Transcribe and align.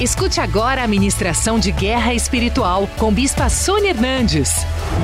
Escute 0.00 0.40
agora 0.40 0.82
a 0.82 0.88
ministração 0.88 1.58
de 1.58 1.70
Guerra 1.70 2.14
Espiritual 2.14 2.88
com 2.98 3.12
Bispa 3.12 3.50
Sônia 3.50 3.90
Hernandes. 3.90 4.48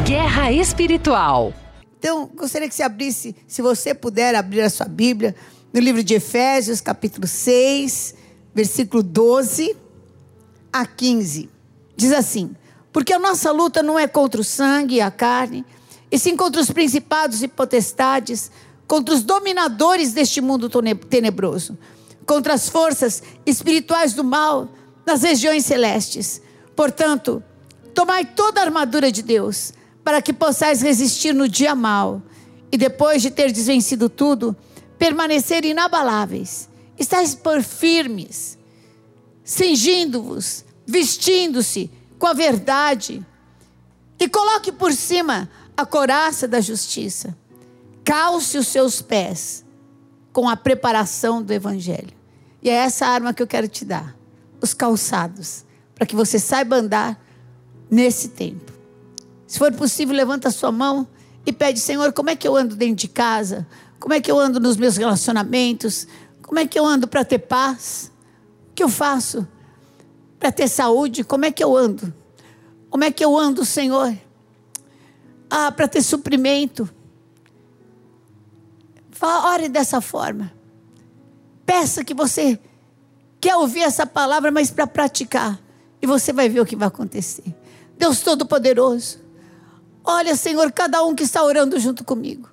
Guerra 0.07 0.51
Espiritual. 0.51 1.53
Então, 1.99 2.31
gostaria 2.35 2.67
que 2.67 2.75
você 2.75 2.83
abrisse, 2.83 3.37
se 3.47 3.61
você 3.61 3.93
puder 3.93 4.35
abrir 4.35 4.63
a 4.63 4.71
sua 4.71 4.87
Bíblia, 4.87 5.37
no 5.71 5.81
livro 5.81 6.03
de 6.03 6.15
Efésios, 6.15 6.81
capítulo 6.81 7.27
6, 7.27 8.15
versículo 8.55 9.03
12 9.03 9.77
a 10.73 10.87
15. 10.87 11.51
Diz 11.95 12.13
assim: 12.13 12.57
Porque 12.91 13.13
a 13.13 13.19
nossa 13.19 13.53
luta 13.53 13.83
não 13.83 13.99
é 13.99 14.07
contra 14.07 14.41
o 14.41 14.45
sangue 14.45 14.95
e 14.95 15.01
a 15.03 15.11
carne, 15.11 15.63
e 16.11 16.19
sim 16.19 16.35
contra 16.35 16.59
os 16.59 16.71
principados 16.71 17.43
e 17.43 17.49
potestades, 17.49 18.51
contra 18.89 19.15
os 19.15 19.23
dominadores 19.23 20.15
deste 20.15 20.41
mundo 20.41 20.71
tenebroso, 21.11 21.77
contra 22.25 22.55
as 22.55 22.71
forças 22.71 23.23
espirituais 23.45 24.15
do 24.15 24.25
mal 24.25 24.71
nas 25.07 25.23
regiões 25.23 25.65
celestes. 25.65 26.43
Portanto, 26.75 27.43
tomai 27.95 28.25
toda 28.25 28.61
a 28.61 28.65
armadura 28.65 29.13
de 29.13 29.23
Deus, 29.23 29.73
para 30.03 30.21
que 30.21 30.33
possais 30.33 30.83
resistir 30.83 31.33
no 31.33 31.49
dia 31.49 31.75
mal, 31.75 32.21
e 32.71 32.77
depois 32.77 33.23
de 33.23 33.31
ter 33.31 33.53
desvencido 33.53 34.09
tudo, 34.09 34.55
permanecer 34.99 35.65
inabaláveis. 35.65 36.69
Estais 36.99 37.35
por 37.35 37.63
firmes, 37.63 38.59
cingindo-vos, 39.45 40.65
vestindo-se 40.85 41.91
com 42.19 42.27
a 42.27 42.33
verdade, 42.33 43.25
e 44.19 44.29
coloque 44.29 44.73
por 44.73 44.93
cima 44.93 45.49
a 45.77 45.87
coraça 45.87 46.49
da 46.49 46.61
justiça. 46.61 47.37
Calce 48.03 48.57
os 48.57 48.69
seus 48.69 49.03
pés 49.03 49.65
com 50.33 50.49
a 50.49 50.57
preparação 50.57 51.43
do 51.43 51.53
evangelho. 51.53 52.15
E 52.63 52.71
é 52.71 52.75
essa 52.75 53.07
arma 53.07 53.35
que 53.35 53.43
eu 53.43 53.47
quero 53.47 53.69
te 53.69 53.85
dar 53.85 54.16
os 54.67 54.75
calçados, 54.75 55.65
para 55.95 56.05
que 56.05 56.15
você 56.15 56.39
saiba 56.39 56.77
andar 56.77 57.19
nesse 57.91 58.29
tempo. 58.29 58.73
Se 59.47 59.59
for 59.59 59.73
possível, 59.73 60.15
levanta 60.15 60.49
a 60.49 60.51
sua 60.51 60.73
mão 60.73 61.07
e 61.47 61.53
pede, 61.53 61.79
Senhor, 61.79 62.13
como 62.13 62.31
é 62.31 62.37
que 62.37 62.47
eu 62.47 62.57
ando 62.57 62.75
dentro 62.75 62.97
de 62.97 63.09
casa? 63.09 63.67
Como 64.01 64.13
é 64.13 64.21
que 64.21 64.31
eu 64.31 64.39
ando 64.39 64.59
nos 64.59 64.77
meus 64.77 64.97
relacionamentos? 64.97 66.07
Como 66.43 66.59
é 66.59 66.67
que 66.67 66.79
eu 66.79 66.85
ando 66.85 67.07
para 67.07 67.25
ter 67.25 67.39
paz? 67.39 68.13
O 68.71 68.75
que 68.75 68.83
eu 68.83 68.89
faço 68.89 69.47
para 70.39 70.51
ter 70.51 70.69
saúde? 70.69 71.23
Como 71.25 71.45
é 71.45 71.53
que 71.53 71.63
eu 71.63 71.77
ando? 71.77 72.13
Como 72.91 73.05
é 73.05 73.11
que 73.11 73.25
eu 73.25 73.37
ando, 73.39 73.65
Senhor? 73.65 74.17
Ah, 75.49 75.71
para 75.71 75.87
ter 75.87 76.03
suprimento. 76.03 76.89
Ore 79.21 79.69
dessa 79.69 80.01
forma. 80.01 80.53
Peça 81.65 82.05
que 82.05 82.15
você 82.15 82.59
quer 83.47 83.55
ouvir 83.55 83.83
essa 83.83 84.05
palavra, 84.05 84.51
mas 84.51 84.73
para 84.73 84.89
praticar. 84.89 85.57
E 86.03 86.07
você 86.07 86.33
vai 86.33 86.49
ver 86.49 86.59
o 86.59 86.67
que 86.67 86.75
vai 86.75 86.89
acontecer. 86.89 87.55
Deus 87.97 88.19
Todo-Poderoso. 88.19 89.21
Olha, 90.03 90.35
Senhor, 90.35 90.73
cada 90.73 91.05
um 91.05 91.15
que 91.15 91.23
está 91.23 91.45
orando 91.45 91.79
junto 91.79 92.03
comigo. 92.03 92.51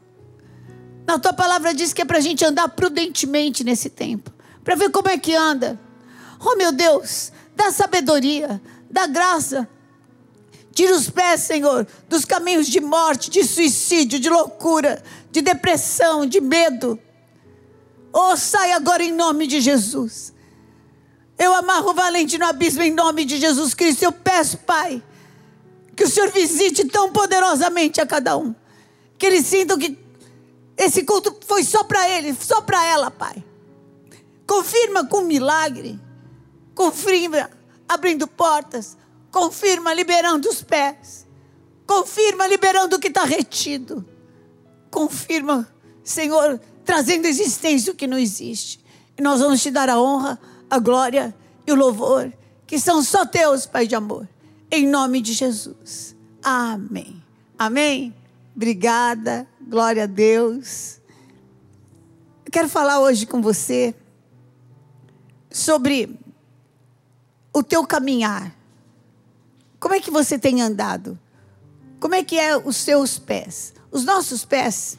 Na 1.08 1.17
tua 1.17 1.33
palavra 1.33 1.73
diz 1.73 1.94
que 1.94 2.03
é 2.03 2.05
para 2.05 2.19
a 2.19 2.22
gente 2.22 2.45
andar 2.45 2.69
prudentemente 2.69 3.63
nesse 3.63 3.89
tempo. 3.89 4.31
Para 4.63 4.75
ver 4.75 4.91
como 4.91 5.09
é 5.09 5.17
que 5.17 5.33
anda. 5.33 5.80
Oh, 6.39 6.55
meu 6.55 6.72
Deus, 6.72 7.31
dá 7.55 7.72
sabedoria, 7.72 8.61
dá 8.88 9.07
graça. 9.07 9.67
Tira 10.73 10.94
os 10.94 11.09
pés, 11.09 11.41
Senhor, 11.41 11.88
dos 12.07 12.23
caminhos 12.23 12.67
de 12.67 12.80
morte, 12.80 13.31
de 13.31 13.44
suicídio, 13.44 14.19
de 14.19 14.30
loucura, 14.30 15.02
de 15.31 15.41
depressão, 15.41 16.23
de 16.23 16.39
medo. 16.39 17.00
Oh, 18.13 18.38
sai 18.38 18.73
agora 18.73 19.03
em 19.03 19.11
nome 19.11 19.47
de 19.47 19.59
Jesus. 19.59 20.33
Eu 21.44 21.53
amarro 21.53 21.89
o 21.89 21.94
valente 21.94 22.38
no 22.38 22.45
abismo 22.45 22.83
em 22.83 22.91
nome 22.94 23.25
de 23.25 23.38
Jesus 23.38 23.73
Cristo. 23.73 24.03
Eu 24.03 24.13
peço, 24.13 24.59
Pai, 24.59 25.03
que 25.94 26.05
o 26.05 26.09
Senhor 26.09 26.31
visite 26.31 26.85
tão 26.85 27.11
poderosamente 27.11 28.00
a 28.00 28.05
cada 28.05 28.38
um. 28.38 28.55
Que 29.17 29.25
eles 29.25 29.45
sintam 29.45 29.78
que 29.78 29.97
esse 30.78 31.03
culto 31.03 31.35
foi 31.45 31.66
só 31.66 31.84
para 31.84 32.07
ele, 32.07 32.34
só 32.34 32.62
para 32.62 32.85
ela, 32.85 33.12
Pai. 33.12 33.44
Confirma 34.47 35.06
com 35.06 35.22
milagre. 35.22 36.00
Confirma 36.73 37.50
abrindo 37.90 38.25
portas. 38.25 38.97
Confirma 39.29 39.94
liberando 39.94 40.47
os 40.47 40.63
pés. 40.63 41.28
Confirma 41.85 42.47
liberando 42.47 42.96
o 42.96 43.00
que 43.00 43.09
está 43.09 43.25
retido. 43.25 44.06
Confirma, 44.90 45.67
Senhor, 46.06 46.57
trazendo 46.85 47.28
existência 47.28 47.91
o 47.91 47.96
que 47.96 48.07
não 48.07 48.17
existe. 48.17 48.79
E 49.17 49.22
nós 49.22 49.41
vamos 49.41 49.62
te 49.62 49.69
dar 49.69 49.90
a 49.90 50.00
honra 50.00 50.40
a 50.69 50.79
glória 50.79 51.35
e 51.66 51.72
o 51.72 51.75
louvor, 51.75 52.31
que 52.68 52.79
são 52.79 53.03
só 53.03 53.25
teus, 53.25 53.66
Pai 53.66 53.88
de 53.88 53.96
amor. 53.96 54.28
Em 54.69 54.88
nome 54.88 55.22
de 55.22 55.34
Jesus. 55.34 56.16
Amém. 56.41 57.24
Amém. 57.57 58.13
Obrigada. 58.56 59.47
Glória 59.62 60.03
a 60.03 60.07
Deus. 60.07 61.00
Eu 62.46 62.52
quero 62.52 62.68
falar 62.68 63.00
hoje 63.00 63.25
com 63.25 63.41
você 63.41 63.96
sobre 65.50 66.19
o 67.53 67.63
teu 67.63 67.85
caminhar. 67.85 68.53
Como 69.79 69.94
é 69.94 70.00
que 70.00 70.09
você 70.09 70.40
tem 70.40 70.62
andado? 70.62 71.19
Como 72.00 72.16
é 72.16 72.23
que 72.23 72.40
é 72.40 72.57
os 72.57 72.75
seus 72.78 73.19
pés? 73.19 73.73
Os 73.91 74.03
nossos 74.03 74.44
pés, 74.44 74.97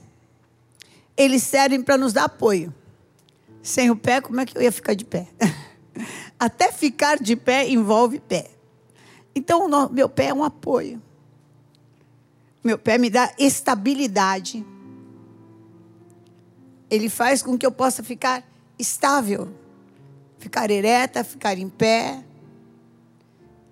eles 1.16 1.42
servem 1.42 1.82
para 1.82 1.98
nos 1.98 2.12
dar 2.12 2.24
apoio. 2.24 2.72
Sem 3.62 3.90
o 3.90 3.96
pé, 3.96 4.20
como 4.20 4.40
é 4.40 4.46
que 4.46 4.56
eu 4.56 4.62
ia 4.62 4.70
ficar 4.70 4.94
de 4.94 5.04
pé? 5.04 5.26
Até 6.44 6.70
ficar 6.70 7.18
de 7.18 7.36
pé 7.36 7.66
envolve 7.70 8.20
pé. 8.20 8.50
Então, 9.34 9.66
meu 9.88 10.10
pé 10.10 10.26
é 10.26 10.34
um 10.34 10.44
apoio. 10.44 11.02
Meu 12.62 12.78
pé 12.78 12.98
me 12.98 13.08
dá 13.08 13.32
estabilidade. 13.38 14.62
Ele 16.90 17.08
faz 17.08 17.42
com 17.42 17.56
que 17.56 17.64
eu 17.64 17.72
possa 17.72 18.02
ficar 18.02 18.46
estável, 18.78 19.48
ficar 20.36 20.70
ereta, 20.70 21.24
ficar 21.24 21.56
em 21.56 21.70
pé. 21.70 22.22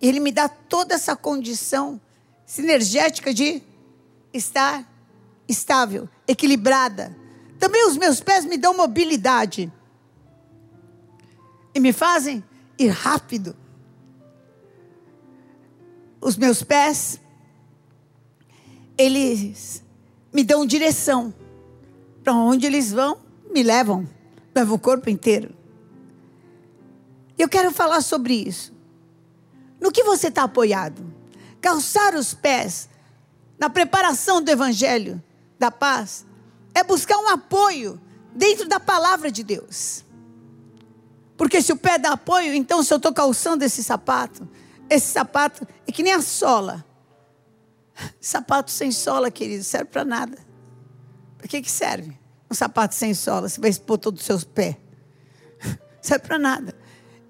Ele 0.00 0.18
me 0.18 0.32
dá 0.32 0.48
toda 0.48 0.94
essa 0.94 1.14
condição 1.14 2.00
sinergética 2.46 3.34
de 3.34 3.62
estar 4.32 4.90
estável, 5.46 6.08
equilibrada. 6.26 7.14
Também 7.58 7.86
os 7.86 7.98
meus 7.98 8.22
pés 8.22 8.46
me 8.46 8.56
dão 8.56 8.74
mobilidade 8.74 9.70
e 11.74 11.78
me 11.78 11.92
fazem 11.92 12.42
ir 12.84 12.90
rápido. 12.90 13.56
Os 16.20 16.36
meus 16.36 16.62
pés, 16.62 17.20
eles 18.96 19.82
me 20.32 20.44
dão 20.44 20.64
direção. 20.64 21.34
Para 22.22 22.34
onde 22.34 22.66
eles 22.66 22.92
vão, 22.92 23.18
me 23.50 23.62
levam, 23.62 24.08
levam 24.54 24.76
o 24.76 24.78
corpo 24.78 25.10
inteiro. 25.10 25.54
Eu 27.36 27.48
quero 27.48 27.72
falar 27.72 28.00
sobre 28.00 28.34
isso. 28.34 28.72
No 29.80 29.90
que 29.90 30.04
você 30.04 30.28
está 30.28 30.44
apoiado? 30.44 31.12
Calçar 31.60 32.14
os 32.14 32.32
pés 32.32 32.88
na 33.58 33.68
preparação 33.68 34.42
do 34.42 34.50
Evangelho 34.50 35.22
da 35.58 35.70
paz 35.70 36.24
é 36.74 36.82
buscar 36.84 37.18
um 37.18 37.28
apoio 37.28 38.00
dentro 38.34 38.68
da 38.68 38.80
palavra 38.80 39.30
de 39.30 39.42
Deus. 39.42 40.04
Porque 41.42 41.60
se 41.60 41.72
o 41.72 41.76
pé 41.76 41.98
dá 41.98 42.12
apoio, 42.12 42.54
então 42.54 42.84
se 42.84 42.94
eu 42.94 42.98
estou 42.98 43.12
calçando 43.12 43.64
esse 43.64 43.82
sapato, 43.82 44.48
esse 44.88 45.08
sapato 45.08 45.66
é 45.84 45.90
que 45.90 46.00
nem 46.00 46.12
a 46.12 46.22
sola. 46.22 46.86
Sapato 48.20 48.70
sem 48.70 48.92
sola, 48.92 49.28
querido, 49.28 49.64
serve 49.64 49.86
para 49.86 50.04
nada. 50.04 50.38
Para 51.36 51.48
que, 51.48 51.60
que 51.60 51.68
serve? 51.68 52.16
Um 52.48 52.54
sapato 52.54 52.94
sem 52.94 53.12
sola, 53.12 53.48
você 53.48 53.60
vai 53.60 53.70
expor 53.70 53.98
todos 53.98 54.20
os 54.20 54.26
seus 54.26 54.44
pés. 54.44 54.76
serve 56.00 56.24
para 56.24 56.38
nada. 56.38 56.76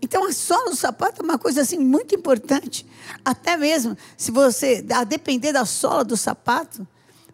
Então 0.02 0.26
a 0.26 0.32
sola 0.34 0.68
do 0.68 0.76
sapato 0.76 1.22
é 1.22 1.24
uma 1.24 1.38
coisa 1.38 1.62
assim 1.62 1.78
muito 1.78 2.14
importante. 2.14 2.86
Até 3.24 3.56
mesmo 3.56 3.96
se 4.14 4.30
você, 4.30 4.84
a 4.92 5.04
depender 5.04 5.52
da 5.52 5.64
sola 5.64 6.04
do 6.04 6.18
sapato, 6.18 6.86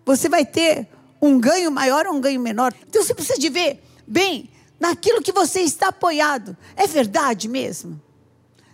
você 0.07 0.29
vai 0.29 0.47
ter 0.47 0.87
um 1.21 1.41
ganho 1.41 1.73
maior 1.73 2.07
ou 2.07 2.15
um 2.15 2.21
ganho 2.21 2.41
menor. 2.41 2.73
Então 2.87 3.03
você 3.03 3.13
precisa 3.13 3.37
de 3.37 3.49
ver 3.49 3.83
bem 4.07 4.49
naquilo 4.79 5.23
que 5.23 5.33
você 5.33 5.61
está 5.61 5.89
apoiado. 5.89 6.57
É 6.77 6.87
verdade 6.87 7.49
mesmo? 7.49 8.01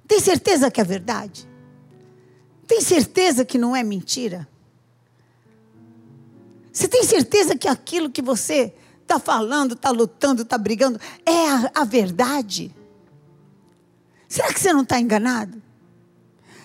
Tem 0.06 0.20
certeza 0.20 0.70
que 0.70 0.80
é 0.80 0.84
verdade? 0.84 1.48
Tem 2.66 2.80
certeza 2.80 3.44
que 3.44 3.58
não 3.58 3.74
é 3.74 3.82
mentira? 3.82 4.48
Você 6.72 6.88
tem 6.88 7.04
certeza 7.04 7.56
que 7.56 7.68
aquilo 7.68 8.10
que 8.10 8.20
você 8.20 8.74
está 9.02 9.18
falando, 9.18 9.74
está 9.74 9.90
lutando, 9.90 10.42
está 10.42 10.58
brigando, 10.58 11.00
é 11.24 11.48
a, 11.48 11.70
a 11.74 11.84
verdade? 11.84 12.74
Será 14.28 14.52
que 14.52 14.58
você 14.58 14.72
não 14.72 14.82
está 14.82 14.98
enganado? 14.98 15.62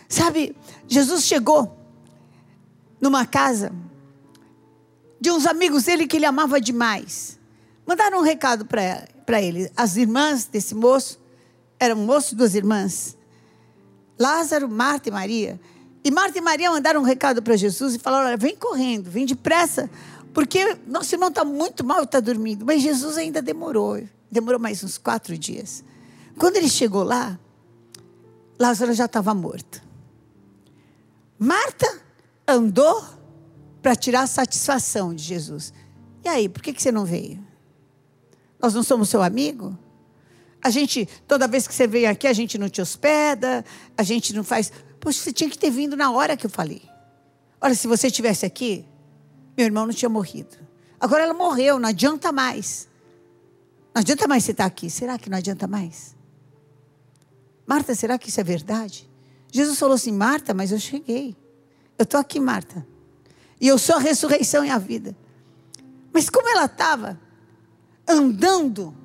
Sabe, 0.08 0.56
Jesus 0.88 1.24
chegou 1.26 1.78
numa 3.00 3.26
casa 3.26 3.72
de 5.22 5.30
uns 5.30 5.46
amigos 5.46 5.84
dele 5.84 6.08
que 6.08 6.18
ele 6.18 6.26
amava 6.26 6.60
demais. 6.60 7.39
Mandaram 7.90 8.20
um 8.20 8.22
recado 8.22 8.66
para 8.66 9.42
ele. 9.42 9.68
As 9.76 9.98
irmãs 9.98 10.46
desse 10.46 10.76
moço, 10.76 11.20
eram 11.80 11.96
um 11.96 12.06
moço 12.06 12.36
e 12.36 12.38
duas 12.38 12.54
irmãs. 12.54 13.18
Lázaro, 14.20 14.70
Marta 14.70 15.10
e 15.10 15.12
Maria. 15.12 15.60
E 16.04 16.12
Marta 16.12 16.38
e 16.38 16.42
Maria 16.42 16.70
mandaram 16.70 17.02
um 17.02 17.04
recado 17.04 17.42
para 17.42 17.58
Jesus 17.58 17.96
e 17.96 17.98
falaram: 17.98 18.28
Olha, 18.28 18.38
vem 18.38 18.56
correndo, 18.56 19.10
vem 19.10 19.26
depressa, 19.26 19.90
porque 20.36 20.78
nosso 20.86 21.16
irmão 21.16 21.30
está 21.30 21.44
muito 21.44 21.84
mal 21.84 22.02
e 22.02 22.04
está 22.04 22.20
dormindo. 22.20 22.64
Mas 22.64 22.84
Jesus 22.84 23.18
ainda 23.18 23.42
demorou, 23.42 24.04
demorou 24.32 24.60
mais 24.60 24.84
uns 24.84 25.00
quatro 25.00 25.36
dias. 25.36 25.84
Quando 26.38 26.58
ele 26.58 26.70
chegou 26.70 27.02
lá, 27.02 27.40
Lázaro 28.60 28.94
já 28.94 29.06
estava 29.06 29.34
morto. 29.34 29.82
Marta 31.40 32.02
andou 32.48 33.04
para 33.82 33.96
tirar 33.96 34.22
a 34.22 34.28
satisfação 34.28 35.12
de 35.12 35.24
Jesus. 35.24 35.74
E 36.24 36.30
aí, 36.30 36.48
por 36.48 36.62
que, 36.62 36.72
que 36.72 36.84
você 36.84 36.92
não 36.92 37.04
veio? 37.04 37.49
Nós 38.62 38.74
não 38.74 38.84
somos 38.84 39.10
seu 39.10 39.24
amigo? 39.24 39.78
A 40.62 40.70
gente, 40.70 41.08
toda 41.28 41.48
vez 41.48 41.68
que 41.68 41.74
você 41.74 41.88
vem 41.88 42.06
aqui, 42.06 42.28
a 42.28 42.34
gente 42.34 42.58
não 42.58 42.68
te 42.68 42.82
hospeda, 42.82 43.64
a 43.98 44.04
gente 44.04 44.34
não 44.34 44.44
faz. 44.44 44.72
Poxa, 45.00 45.20
você 45.20 45.32
tinha 45.32 45.50
que 45.50 45.58
ter 45.58 45.70
vindo 45.70 45.96
na 45.96 46.12
hora 46.12 46.36
que 46.36 46.46
eu 46.46 46.50
falei. 46.50 46.82
Olha, 47.62 47.74
se 47.74 47.88
você 47.88 48.08
estivesse 48.08 48.46
aqui, 48.46 48.86
meu 49.58 49.66
irmão 49.66 49.86
não 49.86 49.94
tinha 49.94 50.10
morrido. 50.10 50.58
Agora 51.00 51.24
ela 51.24 51.34
morreu, 51.34 51.80
não 51.80 51.88
adianta 51.88 52.32
mais. 52.32 52.90
Não 53.94 54.02
adianta 54.02 54.28
mais 54.28 54.44
você 54.44 54.52
estar 54.52 54.66
aqui. 54.66 54.90
Será 54.90 55.18
que 55.18 55.30
não 55.30 55.38
adianta 55.38 55.66
mais? 55.66 56.16
Marta, 57.66 57.96
será 57.96 58.18
que 58.18 58.30
isso 58.30 58.42
é 58.42 58.44
verdade? 58.44 59.10
Jesus 59.52 59.80
falou 59.80 59.96
assim: 59.96 60.12
Marta, 60.12 60.54
mas 60.54 60.72
eu 60.72 60.80
cheguei. 60.80 61.36
Eu 61.98 62.04
estou 62.04 62.20
aqui, 62.20 62.40
Marta. 62.40 62.86
E 63.62 63.68
eu 63.68 63.78
sou 63.78 63.96
a 63.96 64.00
ressurreição 64.00 64.64
e 64.66 64.70
a 64.70 64.78
vida. 64.78 65.16
Mas 66.12 66.30
como 66.30 66.50
ela 66.50 66.66
estava 66.66 67.20
andando 68.10 68.96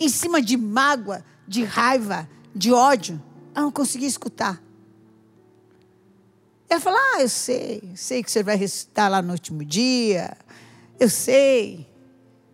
em 0.00 0.08
cima 0.08 0.40
de 0.40 0.56
mágoa, 0.56 1.22
de 1.46 1.62
raiva, 1.62 2.28
de 2.54 2.72
ódio, 2.72 3.22
ela 3.54 3.66
não 3.66 3.70
conseguia 3.70 4.08
escutar. 4.08 4.62
Ela 6.68 6.80
falou: 6.80 6.98
Ah, 6.98 7.20
eu 7.20 7.28
sei, 7.28 7.92
sei 7.94 8.22
que 8.22 8.30
você 8.30 8.42
vai 8.42 8.56
ressuscitar 8.56 9.10
lá 9.10 9.20
no 9.20 9.32
último 9.32 9.62
dia. 9.64 10.36
Eu 10.98 11.10
sei, 11.10 11.86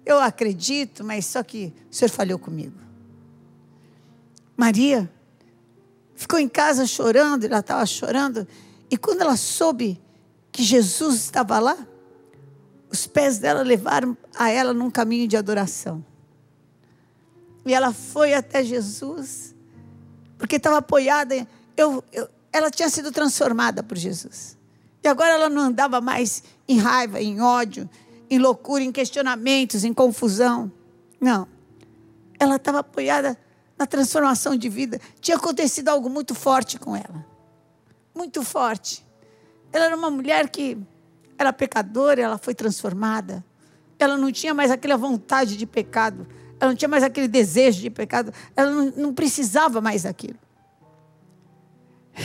eu 0.04 0.18
acredito, 0.18 1.04
mas 1.04 1.26
só 1.26 1.42
que 1.42 1.72
o 1.90 1.94
senhor 1.94 2.10
falhou 2.10 2.38
comigo. 2.38 2.76
Maria 4.56 5.10
ficou 6.16 6.38
em 6.38 6.48
casa 6.48 6.86
chorando, 6.86 7.44
ela 7.44 7.60
estava 7.60 7.86
chorando, 7.86 8.46
e 8.90 8.96
quando 8.96 9.22
ela 9.22 9.36
soube 9.36 9.98
que 10.52 10.62
Jesus 10.62 11.16
estava 11.16 11.58
lá, 11.58 11.78
os 12.90 13.06
pés 13.06 13.38
dela 13.38 13.62
levaram 13.62 14.16
a 14.36 14.50
ela 14.50 14.74
num 14.74 14.90
caminho 14.90 15.28
de 15.28 15.36
adoração. 15.36 16.04
E 17.64 17.72
ela 17.72 17.92
foi 17.92 18.34
até 18.34 18.64
Jesus, 18.64 19.54
porque 20.36 20.56
estava 20.56 20.78
apoiada. 20.78 21.46
Eu, 21.76 22.02
eu, 22.12 22.28
ela 22.52 22.70
tinha 22.70 22.88
sido 22.88 23.12
transformada 23.12 23.82
por 23.82 23.96
Jesus. 23.96 24.58
E 25.02 25.08
agora 25.08 25.34
ela 25.34 25.48
não 25.48 25.62
andava 25.62 26.00
mais 26.00 26.42
em 26.66 26.78
raiva, 26.78 27.20
em 27.20 27.40
ódio, 27.40 27.88
em 28.28 28.38
loucura, 28.38 28.82
em 28.82 28.92
questionamentos, 28.92 29.84
em 29.84 29.94
confusão. 29.94 30.70
Não. 31.20 31.46
Ela 32.38 32.56
estava 32.56 32.80
apoiada 32.80 33.38
na 33.78 33.86
transformação 33.86 34.56
de 34.56 34.68
vida. 34.68 35.00
Tinha 35.20 35.36
acontecido 35.36 35.88
algo 35.88 36.10
muito 36.10 36.34
forte 36.34 36.78
com 36.78 36.96
ela. 36.96 37.24
Muito 38.14 38.42
forte. 38.42 39.06
Ela 39.72 39.86
era 39.86 39.96
uma 39.96 40.10
mulher 40.10 40.48
que 40.48 40.76
era 41.40 41.54
pecadora, 41.54 42.20
ela 42.20 42.36
foi 42.36 42.54
transformada. 42.54 43.42
Ela 43.98 44.18
não 44.18 44.30
tinha 44.30 44.52
mais 44.52 44.70
aquela 44.70 44.98
vontade 44.98 45.56
de 45.56 45.64
pecado. 45.64 46.28
Ela 46.60 46.70
não 46.70 46.76
tinha 46.76 46.88
mais 46.88 47.02
aquele 47.02 47.26
desejo 47.26 47.80
de 47.80 47.88
pecado. 47.88 48.30
Ela 48.54 48.70
não, 48.70 48.92
não 48.94 49.14
precisava 49.14 49.80
mais 49.80 50.02
daquilo. 50.02 50.38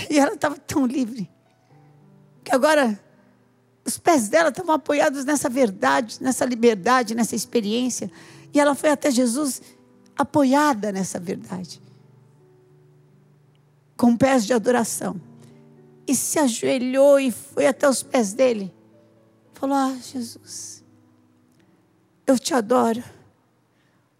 E 0.09 0.19
ela 0.19 0.33
estava 0.33 0.57
tão 0.57 0.85
livre. 0.85 1.31
Que 2.43 2.53
agora 2.53 2.99
os 3.85 3.97
pés 3.97 4.27
dela 4.27 4.49
estavam 4.49 4.75
apoiados 4.75 5.23
nessa 5.23 5.47
verdade, 5.47 6.17
nessa 6.19 6.43
liberdade, 6.43 7.15
nessa 7.15 7.37
experiência. 7.37 8.11
E 8.53 8.59
ela 8.59 8.75
foi 8.75 8.89
até 8.89 9.09
Jesus 9.09 9.61
apoiada 10.17 10.91
nessa 10.91 11.21
verdade. 11.21 11.81
Com 13.95 14.17
pés 14.17 14.45
de 14.45 14.51
adoração. 14.51 15.15
E 16.05 16.13
se 16.13 16.37
ajoelhou 16.37 17.17
e 17.17 17.31
foi 17.31 17.65
até 17.65 17.87
os 17.87 18.03
pés 18.03 18.33
dele. 18.33 18.75
Falou: 19.55 19.75
Ah, 19.75 19.97
Jesus, 19.99 20.83
eu 22.25 22.37
te 22.39 22.53
adoro. 22.53 23.03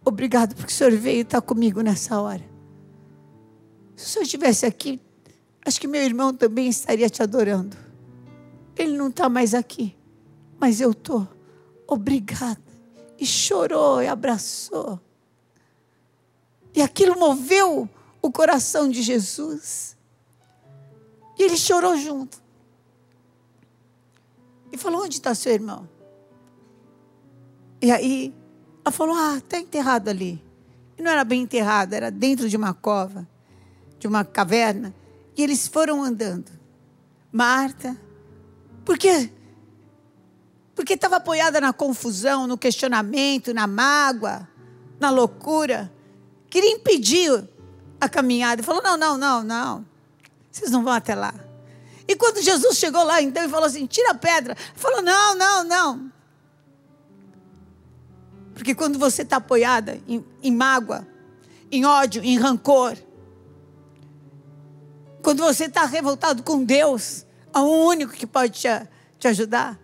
Obrigado 0.04 0.56
porque 0.56 0.72
o 0.72 0.76
Senhor 0.76 0.92
veio 0.94 1.22
estar 1.22 1.42
comigo 1.42 1.82
nessa 1.82 2.20
hora. 2.20 2.44
Se 3.96 4.06
o 4.06 4.10
Senhor 4.10 4.24
estivesse 4.24 4.66
aqui, 4.66 5.00
Acho 5.66 5.82
que 5.82 5.88
meu 5.88 6.04
irmão 6.04 6.32
também 6.32 6.70
estaria 6.70 7.10
te 7.10 7.24
adorando. 7.24 7.76
Ele 8.78 8.96
não 8.96 9.08
está 9.08 9.28
mais 9.28 9.56
aqui, 9.56 9.96
mas 10.60 10.80
eu 10.80 10.92
estou. 10.92 11.28
Obrigada. 11.88 12.62
E 13.18 13.26
chorou 13.26 14.04
e 14.04 14.08
abraçou. 14.08 15.00
E 16.72 16.82
aquilo 16.84 17.18
moveu 17.18 17.90
o 18.22 18.32
coração 18.32 18.88
de 18.88 19.02
Jesus. 19.02 19.98
E 21.40 21.44
ele 21.44 21.58
chorou 21.58 21.98
junto. 21.98 22.40
E 24.76 24.78
falou: 24.78 25.04
Onde 25.04 25.16
está 25.16 25.34
seu 25.34 25.54
irmão? 25.54 25.88
E 27.82 27.90
aí, 27.90 28.36
ela 28.84 28.92
falou: 28.92 29.16
Ah, 29.16 29.38
está 29.38 29.58
enterrado 29.58 30.10
ali. 30.10 30.44
E 30.98 31.02
não 31.02 31.10
era 31.10 31.24
bem 31.24 31.44
enterrado, 31.44 31.94
era 31.94 32.12
dentro 32.12 32.50
de 32.50 32.58
uma 32.58 32.74
cova, 32.74 33.26
de 33.98 34.06
uma 34.06 34.26
caverna. 34.26 34.94
E 35.38 35.42
eles 35.42 35.66
foram 35.66 36.04
andando. 36.04 36.52
Marta, 37.32 37.96
por 38.84 38.98
quê? 38.98 39.32
Porque 40.76 40.94
estava 40.94 41.16
apoiada 41.16 41.62
na 41.62 41.72
confusão, 41.72 42.46
no 42.46 42.58
questionamento, 42.58 43.54
na 43.54 43.68
mágoa, 43.68 44.46
na 45.00 45.10
loucura. 45.10 45.90
Queria 46.50 46.72
impedir 46.72 47.48
a 48.00 48.10
caminhada. 48.10 48.62
Falou: 48.62 48.84
não, 48.84 48.98
não, 48.98 49.18
não, 49.18 49.42
não. 49.42 49.86
Vocês 50.52 50.70
não 50.70 50.84
vão 50.84 50.92
até 50.92 51.16
lá. 51.16 51.34
E 52.08 52.16
quando 52.16 52.42
Jesus 52.42 52.78
chegou 52.78 53.04
lá, 53.04 53.22
então, 53.22 53.44
e 53.44 53.50
falou 53.50 53.66
assim: 53.66 53.86
tira 53.86 54.12
a 54.12 54.16
pedra. 54.16 54.56
Falou: 54.76 55.02
não, 55.02 55.36
não, 55.36 55.64
não. 55.64 56.12
Porque 58.54 58.74
quando 58.74 58.98
você 58.98 59.24
está 59.24 59.38
apoiada 59.38 60.00
em, 60.08 60.26
em 60.42 60.52
mágoa, 60.52 61.06
em 61.72 61.86
ódio, 61.86 62.24
em 62.24 62.38
rancor, 62.38 62.96
quando 65.22 65.44
você 65.44 65.66
está 65.66 65.86
revoltado 65.86 66.44
com 66.44 66.64
Deus, 66.64 67.26
há 67.52 67.62
um 67.62 67.86
único 67.86 68.14
que 68.14 68.28
pode 68.28 68.54
te, 68.54 68.68
te 69.18 69.28
ajudar. 69.28 69.78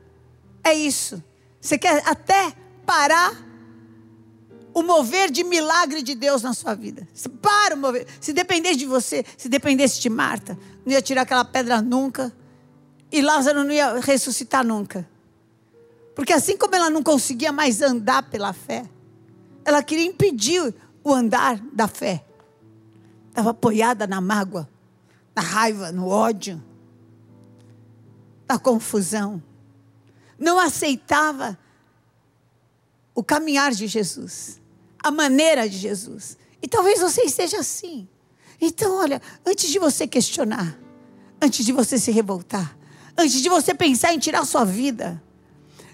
É 0.63 0.73
isso. 0.73 1.21
Você 1.59 1.77
quer 1.77 2.01
até 2.07 2.53
parar 2.85 3.50
o 4.73 4.81
mover 4.81 5.29
de 5.29 5.43
milagre 5.43 6.01
de 6.01 6.15
Deus 6.15 6.41
na 6.41 6.53
sua 6.53 6.73
vida. 6.73 7.07
Para 7.41 7.75
o 7.75 7.77
mover. 7.77 8.07
Se 8.19 8.33
dependesse 8.33 8.77
de 8.77 8.85
você, 8.85 9.25
se 9.37 9.49
dependesse 9.49 9.99
de 9.99 10.09
Marta, 10.09 10.57
não 10.85 10.93
ia 10.93 11.01
tirar 11.01 11.23
aquela 11.23 11.45
pedra 11.45 11.81
nunca. 11.81 12.33
E 13.11 13.21
Lázaro 13.21 13.63
não 13.63 13.71
ia 13.71 13.99
ressuscitar 13.99 14.65
nunca. 14.65 15.07
Porque 16.15 16.33
assim 16.33 16.57
como 16.57 16.75
ela 16.75 16.89
não 16.89 17.03
conseguia 17.03 17.51
mais 17.51 17.81
andar 17.81 18.23
pela 18.23 18.53
fé, 18.53 18.85
ela 19.65 19.83
queria 19.83 20.05
impedir 20.05 20.73
o 21.03 21.13
andar 21.13 21.59
da 21.73 21.87
fé. 21.87 22.23
Estava 23.29 23.51
apoiada 23.51 24.05
na 24.07 24.19
mágoa 24.19 24.67
na 25.35 25.41
raiva, 25.41 25.91
no 25.91 26.07
ódio, 26.07 26.61
na 28.47 28.59
confusão. 28.59 29.41
Não 30.37 30.59
aceitava 30.59 31.57
o 33.21 33.23
caminhar 33.23 33.71
de 33.71 33.87
Jesus, 33.87 34.59
a 35.01 35.11
maneira 35.11 35.69
de 35.69 35.77
Jesus. 35.77 36.37
E 36.61 36.67
talvez 36.67 36.99
você 36.99 37.21
esteja 37.21 37.59
assim. 37.59 38.07
Então, 38.59 38.97
olha, 38.97 39.21
antes 39.45 39.69
de 39.69 39.79
você 39.79 40.07
questionar, 40.07 40.77
antes 41.41 41.65
de 41.65 41.71
você 41.71 41.97
se 41.97 42.11
revoltar, 42.11 42.77
antes 43.17 43.41
de 43.41 43.49
você 43.49 43.73
pensar 43.73 44.13
em 44.13 44.19
tirar 44.19 44.45
sua 44.45 44.65
vida, 44.65 45.21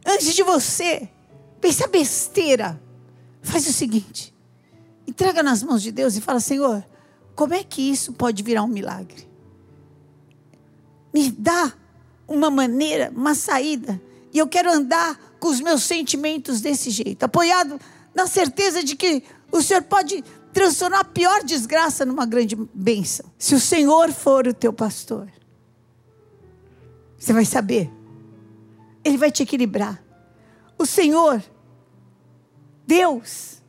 antes 0.06 0.34
de 0.34 0.44
você 0.44 1.10
pensar 1.62 1.88
besteira, 1.88 2.82
faz 3.42 3.68
o 3.68 3.74
seguinte: 3.74 4.34
entrega 5.06 5.44
nas 5.44 5.62
mãos 5.62 5.82
de 5.82 5.92
Deus 5.92 6.16
e 6.16 6.22
fala: 6.22 6.40
Senhor, 6.40 6.86
como 7.36 7.54
é 7.54 7.64
que 7.64 7.82
isso 7.82 8.14
pode 8.14 8.42
virar 8.42 8.64
um 8.64 8.68
milagre? 8.68 9.28
me 11.18 11.32
dá 11.32 11.74
uma 12.28 12.52
maneira, 12.52 13.12
uma 13.16 13.34
saída. 13.34 14.00
E 14.32 14.38
eu 14.38 14.48
quero 14.48 14.72
andar 14.72 15.20
com 15.40 15.48
os 15.48 15.60
meus 15.60 15.84
sentimentos 15.84 16.62
desse 16.62 16.90
jeito, 16.90 17.24
apoiado 17.24 17.80
na 18.14 18.28
certeza 18.28 18.84
de 18.84 18.96
que 18.96 19.24
o 19.52 19.62
Senhor 19.62 19.84
pode 19.84 20.24
transformar 20.54 21.02
a 21.02 21.04
pior 21.04 21.44
desgraça 21.44 22.06
numa 22.06 22.26
grande 22.26 22.56
bênção. 22.74 23.32
Se 23.38 23.54
o 23.54 23.60
Senhor 23.60 24.12
for 24.12 24.48
o 24.48 24.54
teu 24.54 24.74
pastor, 24.74 25.32
você 27.18 27.32
vai 27.32 27.46
saber. 27.46 27.92
Ele 29.04 29.18
vai 29.18 29.32
te 29.32 29.44
equilibrar. 29.44 30.04
O 30.78 30.86
Senhor, 30.86 31.44
Deus, 32.86 33.62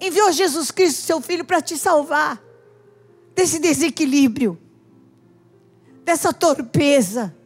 enviou 0.00 0.32
Jesus 0.32 0.70
Cristo, 0.70 1.02
seu 1.02 1.20
Filho, 1.20 1.44
para 1.44 1.60
te 1.60 1.76
salvar. 1.76 2.42
desse 3.34 3.58
desequilíbrio, 3.58 4.58
dessa 6.02 6.32
torpeza, 6.32 7.36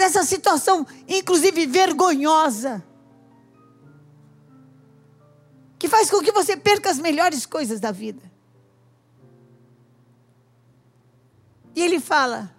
dessa 0.00 0.24
situação, 0.24 0.86
inclusive 1.06 1.66
vergonhosa, 1.66 2.82
que 5.78 5.88
faz 5.88 6.10
com 6.10 6.22
que 6.22 6.32
você 6.32 6.56
perca 6.56 6.90
as 6.90 6.98
melhores 6.98 7.44
coisas 7.44 7.78
da 7.80 7.92
vida. 7.92 8.22
E 11.76 11.82
ele 11.82 12.00
fala, 12.00 12.50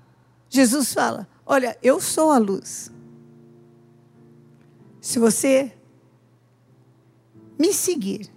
Jesus 0.50 0.94
fala: 0.94 1.28
Olha, 1.44 1.76
eu 1.82 2.00
sou 2.00 2.32
a 2.32 2.38
luz. 2.38 2.92
Se 5.02 5.18
você 5.18 5.76
me 7.58 7.74
seguir, 7.74 8.32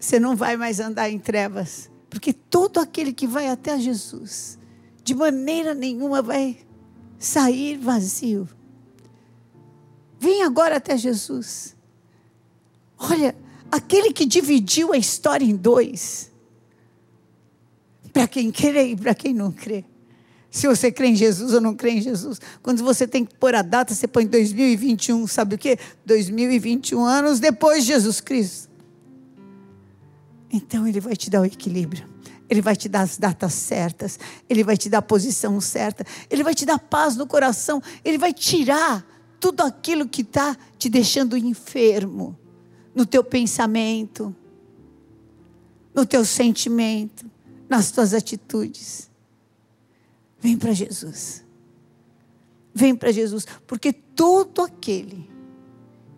você 0.00 0.18
não 0.18 0.34
vai 0.34 0.56
mais 0.56 0.80
andar 0.80 1.10
em 1.10 1.18
trevas, 1.18 1.90
porque 2.08 2.32
todo 2.32 2.80
aquele 2.80 3.12
que 3.12 3.26
vai 3.26 3.48
até 3.48 3.78
Jesus, 3.78 4.58
de 5.04 5.14
maneira 5.14 5.74
nenhuma 5.74 6.22
vai 6.22 6.65
sair 7.18 7.76
vazio. 7.76 8.48
Vem 10.18 10.42
agora 10.42 10.76
até 10.76 10.96
Jesus. 10.96 11.76
Olha, 12.98 13.36
aquele 13.70 14.12
que 14.12 14.24
dividiu 14.24 14.92
a 14.92 14.96
história 14.96 15.44
em 15.44 15.54
dois, 15.54 16.30
para 18.12 18.26
quem 18.26 18.50
crê 18.50 18.92
e 18.92 18.96
para 18.96 19.14
quem 19.14 19.34
não 19.34 19.52
crê. 19.52 19.84
Se 20.50 20.66
você 20.66 20.90
crê 20.90 21.08
em 21.08 21.14
Jesus 21.14 21.52
ou 21.52 21.60
não 21.60 21.74
crê 21.74 21.90
em 21.90 22.00
Jesus. 22.00 22.40
Quando 22.62 22.82
você 22.82 23.06
tem 23.06 23.26
que 23.26 23.34
pôr 23.34 23.54
a 23.54 23.60
data, 23.60 23.94
você 23.94 24.08
põe 24.08 24.26
2021, 24.26 25.26
sabe 25.26 25.56
o 25.56 25.58
quê? 25.58 25.78
2021 26.06 27.04
anos 27.04 27.38
depois 27.38 27.84
de 27.84 27.92
Jesus 27.92 28.22
Cristo. 28.22 28.70
Então 30.50 30.88
ele 30.88 30.98
vai 30.98 31.14
te 31.14 31.28
dar 31.28 31.42
o 31.42 31.44
equilíbrio. 31.44 32.08
Ele 32.48 32.62
vai 32.62 32.76
te 32.76 32.88
dar 32.88 33.02
as 33.02 33.18
datas 33.18 33.52
certas, 33.52 34.18
ele 34.48 34.62
vai 34.62 34.76
te 34.76 34.88
dar 34.88 34.98
a 34.98 35.02
posição 35.02 35.60
certa, 35.60 36.04
ele 36.30 36.44
vai 36.44 36.54
te 36.54 36.64
dar 36.64 36.78
paz 36.78 37.16
no 37.16 37.26
coração, 37.26 37.82
ele 38.04 38.18
vai 38.18 38.32
tirar 38.32 39.04
tudo 39.40 39.62
aquilo 39.62 40.08
que 40.08 40.22
está 40.22 40.56
te 40.78 40.88
deixando 40.88 41.36
enfermo 41.36 42.38
no 42.94 43.04
teu 43.04 43.22
pensamento, 43.22 44.34
no 45.94 46.06
teu 46.06 46.24
sentimento, 46.24 47.30
nas 47.68 47.90
tuas 47.90 48.14
atitudes. 48.14 49.10
Vem 50.38 50.56
para 50.56 50.72
Jesus. 50.72 51.44
Vem 52.74 52.94
para 52.94 53.10
Jesus, 53.10 53.46
porque 53.66 53.92
todo 53.92 54.62
aquele 54.62 55.28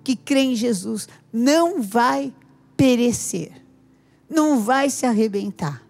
que 0.02 0.16
crê 0.16 0.40
em 0.40 0.56
Jesus 0.56 1.08
não 1.32 1.80
vai 1.80 2.34
perecer, 2.76 3.52
não 4.28 4.58
vai 4.60 4.90
se 4.90 5.06
arrebentar, 5.06 5.86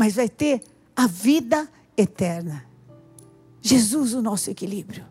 mas 0.00 0.14
vai 0.14 0.30
ter 0.30 0.62
a 0.96 1.06
vida 1.06 1.70
eterna. 1.94 2.66
Jesus, 3.60 4.14
o 4.14 4.22
nosso 4.22 4.48
equilíbrio. 4.48 5.06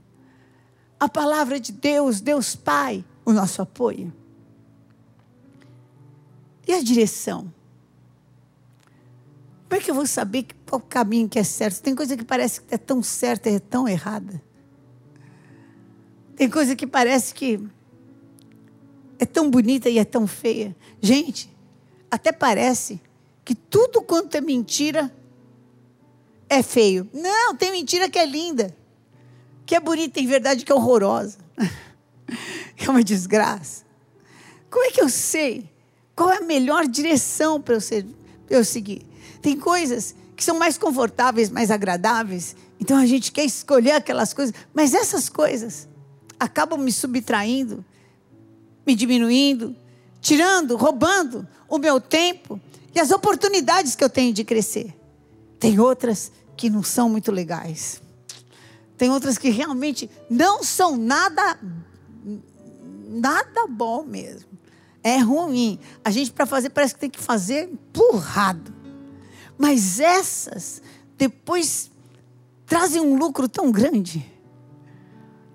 A 0.99 1.07
palavra 1.07 1.59
de 1.59 1.71
Deus, 1.71 2.19
Deus 2.19 2.55
Pai, 2.55 3.05
o 3.23 3.31
nosso 3.31 3.61
apoio. 3.61 4.11
E 6.67 6.73
a 6.73 6.81
direção? 6.81 7.53
Como 9.67 9.79
é 9.79 9.83
que 9.83 9.91
eu 9.91 9.93
vou 9.93 10.07
saber 10.07 10.47
qual 10.65 10.81
caminho 10.81 11.29
que 11.29 11.37
é 11.37 11.43
certo? 11.43 11.83
Tem 11.83 11.93
coisa 11.93 12.17
que 12.17 12.25
parece 12.25 12.59
que 12.59 12.73
é 12.73 12.77
tão 12.79 13.03
certa 13.03 13.47
e 13.47 13.57
é 13.57 13.59
tão 13.59 13.87
errada. 13.87 14.41
Tem 16.35 16.49
coisa 16.49 16.75
que 16.75 16.87
parece 16.87 17.31
que 17.31 17.63
é 19.19 19.25
tão 19.27 19.51
bonita 19.51 19.87
e 19.87 19.99
é 19.99 20.03
tão 20.03 20.25
feia. 20.25 20.75
Gente, 20.99 21.55
até 22.09 22.31
parece 22.31 22.99
que 23.49 23.55
tudo 23.55 24.03
quanto 24.03 24.35
é 24.35 24.41
mentira 24.41 25.11
é 26.47 26.61
feio. 26.61 27.09
Não, 27.11 27.55
tem 27.55 27.71
mentira 27.71 28.07
que 28.07 28.19
é 28.19 28.23
linda, 28.23 28.77
que 29.65 29.73
é 29.73 29.79
bonita, 29.79 30.19
em 30.19 30.27
verdade 30.27 30.63
que 30.63 30.71
é 30.71 30.75
horrorosa. 30.75 31.39
é 32.77 32.87
uma 32.87 33.03
desgraça. 33.03 33.83
Como 34.69 34.85
é 34.85 34.91
que 34.91 35.01
eu 35.01 35.09
sei 35.09 35.67
qual 36.15 36.29
é 36.29 36.37
a 36.37 36.41
melhor 36.41 36.85
direção 36.85 37.59
para 37.59 37.73
eu, 37.73 37.79
eu 38.51 38.63
seguir? 38.63 39.01
Tem 39.41 39.57
coisas 39.57 40.13
que 40.35 40.43
são 40.43 40.59
mais 40.59 40.77
confortáveis, 40.77 41.49
mais 41.49 41.71
agradáveis. 41.71 42.55
Então 42.79 42.97
a 42.97 43.05
gente 43.07 43.31
quer 43.31 43.45
escolher 43.45 43.93
aquelas 43.93 44.31
coisas, 44.31 44.53
mas 44.75 44.93
essas 44.93 45.27
coisas 45.27 45.89
acabam 46.39 46.79
me 46.79 46.91
subtraindo, 46.91 47.83
me 48.85 48.93
diminuindo, 48.93 49.75
tirando, 50.21 50.75
roubando 50.75 51.47
o 51.67 51.77
meu 51.77 51.99
tempo 51.99 52.59
e 52.93 52.99
as 52.99 53.11
oportunidades 53.11 53.95
que 53.95 54.03
eu 54.03 54.09
tenho 54.09 54.33
de 54.33 54.43
crescer. 54.43 54.95
Tem 55.59 55.79
outras 55.79 56.31
que 56.55 56.69
não 56.69 56.83
são 56.83 57.09
muito 57.09 57.31
legais. 57.31 58.01
Tem 58.97 59.09
outras 59.09 59.37
que 59.37 59.49
realmente 59.49 60.09
não 60.29 60.63
são 60.63 60.97
nada 60.97 61.57
nada 63.09 63.65
bom 63.67 64.03
mesmo. 64.03 64.49
É 65.01 65.17
ruim. 65.17 65.79
A 66.03 66.11
gente 66.11 66.31
para 66.31 66.45
fazer 66.45 66.69
parece 66.69 66.93
que 66.93 66.99
tem 66.99 67.09
que 67.09 67.19
fazer 67.19 67.69
empurrado. 67.71 68.73
Mas 69.57 69.99
essas 69.99 70.81
depois 71.17 71.91
trazem 72.65 73.01
um 73.01 73.17
lucro 73.17 73.49
tão 73.49 73.71
grande, 73.71 74.25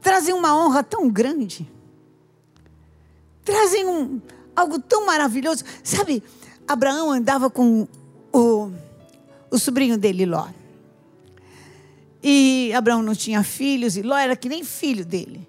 trazem 0.02 0.34
uma 0.34 0.54
honra 0.54 0.82
tão 0.82 1.08
grande, 1.08 1.70
trazem 3.44 3.86
um, 3.86 4.20
algo 4.54 4.78
tão 4.78 5.06
maravilhoso. 5.06 5.64
Sabe, 5.82 6.22
Abraão 6.66 7.10
andava 7.10 7.50
com 7.50 7.86
o, 8.32 8.70
o 9.50 9.58
sobrinho 9.58 9.98
dele, 9.98 10.26
Ló. 10.26 10.48
E 12.22 12.72
Abraão 12.74 13.02
não 13.02 13.14
tinha 13.14 13.42
filhos, 13.42 13.96
e 13.96 14.02
Ló 14.02 14.16
era 14.16 14.34
que 14.34 14.48
nem 14.48 14.64
filho 14.64 15.04
dele. 15.04 15.46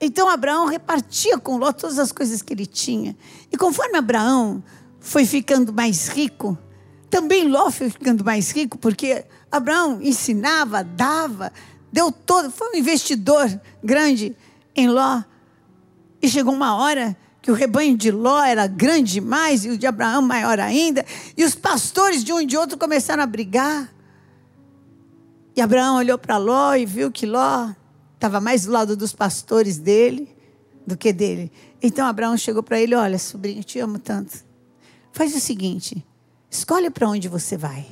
Então 0.00 0.28
Abraão 0.28 0.66
repartia 0.66 1.38
com 1.38 1.56
Ló 1.56 1.72
todas 1.72 1.98
as 1.98 2.12
coisas 2.12 2.42
que 2.42 2.52
ele 2.52 2.66
tinha. 2.66 3.16
E 3.50 3.56
conforme 3.56 3.98
Abraão 3.98 4.62
foi 5.00 5.24
ficando 5.24 5.72
mais 5.72 6.08
rico, 6.08 6.56
também 7.08 7.48
Ló 7.48 7.70
foi 7.70 7.90
ficando 7.90 8.24
mais 8.24 8.50
rico, 8.50 8.76
porque 8.78 9.24
Abraão 9.50 10.00
ensinava, 10.02 10.82
dava, 10.82 11.52
deu 11.92 12.10
todo, 12.10 12.50
foi 12.50 12.72
um 12.72 12.76
investidor 12.76 13.48
grande 13.82 14.36
em 14.74 14.88
Ló. 14.88 15.22
E 16.20 16.28
chegou 16.28 16.52
uma 16.52 16.76
hora 16.76 17.16
que 17.46 17.50
o 17.52 17.54
rebanho 17.54 17.96
de 17.96 18.10
Ló 18.10 18.42
era 18.42 18.66
grande 18.66 19.12
demais 19.12 19.64
e 19.64 19.68
o 19.68 19.78
de 19.78 19.86
Abraão 19.86 20.20
maior 20.20 20.58
ainda, 20.58 21.06
e 21.36 21.44
os 21.44 21.54
pastores 21.54 22.24
de 22.24 22.32
um 22.32 22.40
e 22.40 22.44
de 22.44 22.56
outro 22.56 22.76
começaram 22.76 23.22
a 23.22 23.26
brigar. 23.26 23.94
E 25.54 25.60
Abraão 25.60 25.94
olhou 25.94 26.18
para 26.18 26.38
Ló 26.38 26.74
e 26.74 26.84
viu 26.84 27.08
que 27.08 27.24
Ló 27.24 27.70
estava 28.16 28.40
mais 28.40 28.64
do 28.64 28.72
lado 28.72 28.96
dos 28.96 29.12
pastores 29.12 29.78
dele 29.78 30.28
do 30.84 30.96
que 30.96 31.12
dele. 31.12 31.52
Então 31.80 32.04
Abraão 32.04 32.36
chegou 32.36 32.64
para 32.64 32.80
ele: 32.80 32.96
Olha, 32.96 33.16
sobrinho, 33.16 33.62
te 33.62 33.78
amo 33.78 34.00
tanto. 34.00 34.44
Faz 35.12 35.32
o 35.32 35.38
seguinte, 35.38 36.04
Escolhe 36.50 36.90
para 36.90 37.08
onde 37.08 37.28
você 37.28 37.56
vai. 37.56 37.86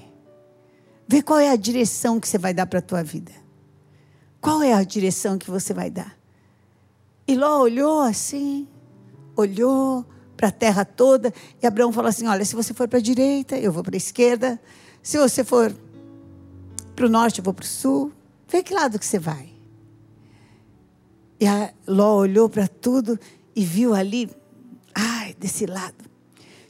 Vê 1.07 1.23
qual 1.23 1.39
é 1.39 1.51
a 1.51 1.57
direção 1.57 2.19
que 2.19 2.27
você 2.27 2.39
vai 2.39 2.53
dar 2.53 2.67
para 2.67 2.81
a 2.81 2.83
tua 2.83 3.05
vida. 3.05 3.31
Qual 4.41 4.65
é 4.65 4.73
a 4.73 4.83
direção 4.83 5.39
que 5.39 5.49
você 5.49 5.73
vai 5.73 5.91
dar? 5.91 6.19
E 7.25 7.37
Ló 7.37 7.61
olhou 7.61 8.01
assim, 8.01 8.67
olhou 9.37 10.05
para 10.37 10.49
a 10.49 10.53
terra 10.53 10.85
toda, 10.85 11.33
e 11.63 11.67
Abraão 11.67 11.93
falou 11.93 12.09
assim: 12.09 12.27
Olha, 12.27 12.45
se 12.45 12.55
você 12.55 12.75
for 12.75 12.89
para 12.89 12.99
a 12.99 13.03
direita, 13.03 13.57
eu 13.57 13.73
vou 13.73 13.83
para 13.83 13.95
a 13.95 13.97
esquerda. 13.97 14.61
Se 15.03 15.19
você 15.19 15.45
for 15.45 15.75
para 16.95 17.07
o 17.07 17.09
norte, 17.09 17.39
eu 17.39 17.45
vou 17.45 17.55
para 17.55 17.65
o 17.65 17.67
sul. 17.67 18.13
Vê 18.49 18.63
que 18.63 18.75
lado 18.75 18.99
que 18.99 19.07
você 19.07 19.19
vai. 19.19 19.51
E 21.41 21.47
a 21.47 21.73
Ló 21.87 22.17
olhou 22.17 22.49
para 22.49 22.69
tudo 22.69 23.19
e 23.55 23.65
viu 23.65 23.95
ali, 23.95 24.31
ai, 24.95 25.35
desse 25.39 25.67
lado, 25.67 26.05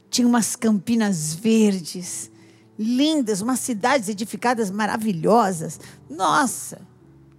tinha 0.09 0.27
umas 0.27 0.55
campinas 0.55 1.33
verdes, 1.33 2.31
lindas, 2.77 3.41
umas 3.41 3.59
cidades 3.59 4.09
edificadas 4.09 4.69
maravilhosas. 4.71 5.79
Nossa, 6.09 6.81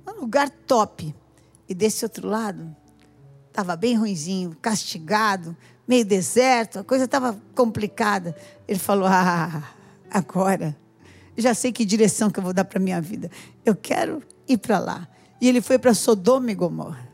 um 0.06 0.20
lugar 0.20 0.48
top. 0.48 1.14
E 1.68 1.74
desse 1.74 2.04
outro 2.04 2.28
lado, 2.28 2.74
estava 3.56 3.74
bem 3.74 3.96
ruinzinho, 3.96 4.54
castigado, 4.60 5.56
meio 5.88 6.04
deserto, 6.04 6.80
a 6.80 6.84
coisa 6.84 7.06
estava 7.06 7.40
complicada. 7.54 8.36
Ele 8.68 8.78
falou: 8.78 9.08
Ah, 9.08 9.62
agora, 10.10 10.76
já 11.34 11.54
sei 11.54 11.72
que 11.72 11.82
direção 11.82 12.30
que 12.30 12.38
eu 12.38 12.42
vou 12.42 12.52
dar 12.52 12.66
para 12.66 12.78
a 12.78 12.82
minha 12.82 13.00
vida. 13.00 13.30
Eu 13.64 13.74
quero 13.74 14.22
ir 14.46 14.58
para 14.58 14.78
lá. 14.78 15.08
E 15.40 15.48
ele 15.48 15.62
foi 15.62 15.78
para 15.78 15.94
Sodoma 15.94 16.50
e 16.50 16.54
Gomorra. 16.54 17.08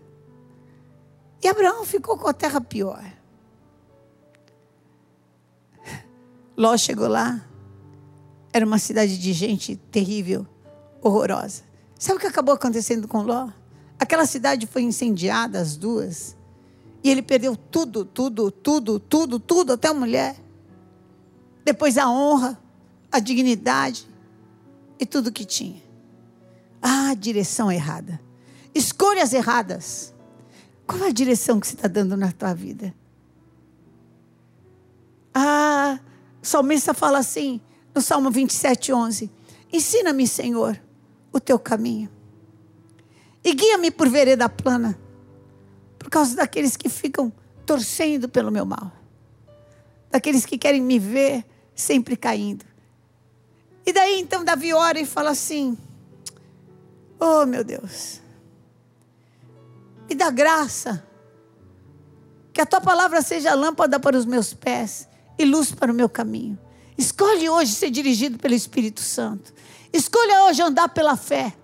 E 1.41 1.47
Abraão 1.47 1.85
ficou 1.85 2.19
com 2.19 2.29
a 2.29 2.33
terra 2.33 2.61
pior. 2.61 3.05
Ló 6.57 6.77
chegou 6.77 7.09
lá, 7.09 7.41
era 8.53 8.67
uma 8.67 8.79
cidade 8.79 9.17
de 9.17 9.33
gente 9.33 9.77
terrível, 9.77 10.47
horrorosa. 11.01 11.63
Sabe 11.99 12.19
o 12.19 12.21
que 12.21 12.27
acabou 12.27 12.55
acontecendo 12.55 13.09
com 13.09 13.23
Ló? 13.23 13.49
Aquela 14.03 14.27
cidade 14.27 14.67
foi 14.67 14.83
incendiada, 14.83 15.61
as 15.61 15.77
duas. 15.77 16.37
E 17.05 17.09
ele 17.09 17.23
perdeu 17.23 17.55
tudo, 17.55 18.05
tudo, 18.05 18.51
tudo, 18.51 18.99
tudo, 18.99 19.39
tudo, 19.39 19.75
até 19.75 19.87
a 19.87 19.95
mulher. 19.95 20.35
Depois 21.65 21.97
a 21.97 22.11
honra, 22.11 22.61
a 23.13 23.21
dignidade 23.21 24.09
e 24.99 25.07
tudo 25.07 25.31
que 25.31 25.45
tinha. 25.45 25.81
Ah, 26.83 27.15
direção 27.15 27.71
errada. 27.71 28.21
Escolhas 28.75 29.33
erradas. 29.33 30.13
Qual 30.85 31.05
é 31.05 31.07
a 31.07 31.13
direção 31.13 31.61
que 31.61 31.69
você 31.69 31.75
está 31.75 31.87
dando 31.87 32.17
na 32.17 32.33
tua 32.33 32.53
vida? 32.55 32.93
Ah, 35.33 36.01
o 36.43 36.45
salmista 36.45 36.93
fala 36.93 37.19
assim, 37.19 37.61
no 37.95 38.01
Salmo 38.01 38.33
27, 38.33 38.93
11: 38.93 39.31
Ensina-me, 39.73 40.27
Senhor, 40.27 40.77
o 41.33 41.39
teu 41.39 41.57
caminho, 41.57 42.11
e 43.45 43.55
guia-me 43.55 43.91
por 43.91 44.09
vereda 44.09 44.49
plana, 44.49 44.99
por 45.99 46.09
causa 46.09 46.37
daqueles 46.37 46.77
que 46.77 46.89
ficam 46.89 47.33
torcendo 47.67 48.29
pelo 48.29 48.51
meu 48.51 48.65
mal, 48.65 48.93
daqueles 50.11 50.47
que 50.47 50.59
querem 50.59 50.81
me 50.81 50.99
ver 50.99 51.45
sempre 51.75 52.17
caindo. 52.17 52.65
E 53.85 53.93
daí 53.93 54.21
então 54.21 54.45
Davi 54.45 54.73
ora 54.73 55.01
e 55.01 55.07
fala 55.07 55.31
assim: 55.31 55.77
Oh 57.19 57.45
meu 57.47 57.65
Deus, 57.65 58.21
me 60.09 60.15
dá 60.15 60.31
graça, 60.31 61.05
que 62.53 62.61
a 62.61 62.67
tua 62.67 62.81
palavra 62.81 63.23
seja 63.23 63.55
lâmpada 63.55 63.99
para 63.99 64.17
os 64.17 64.25
meus 64.25 64.55
pés 64.55 65.09
e 65.39 65.45
luz 65.45 65.73
para 65.73 65.91
o 65.91 65.95
meu 65.95 66.09
caminho. 66.09 66.59
Escolhe 66.97 67.49
hoje 67.49 67.73
ser 67.73 67.91
dirigido 67.91 68.39
pelo 68.39 68.55
Espírito 68.55 69.01
Santo. 69.01 69.53
Escolha 69.93 70.45
hoje 70.45 70.63
andar 70.63 70.89
pela 70.91 71.17
fé. 71.17 71.55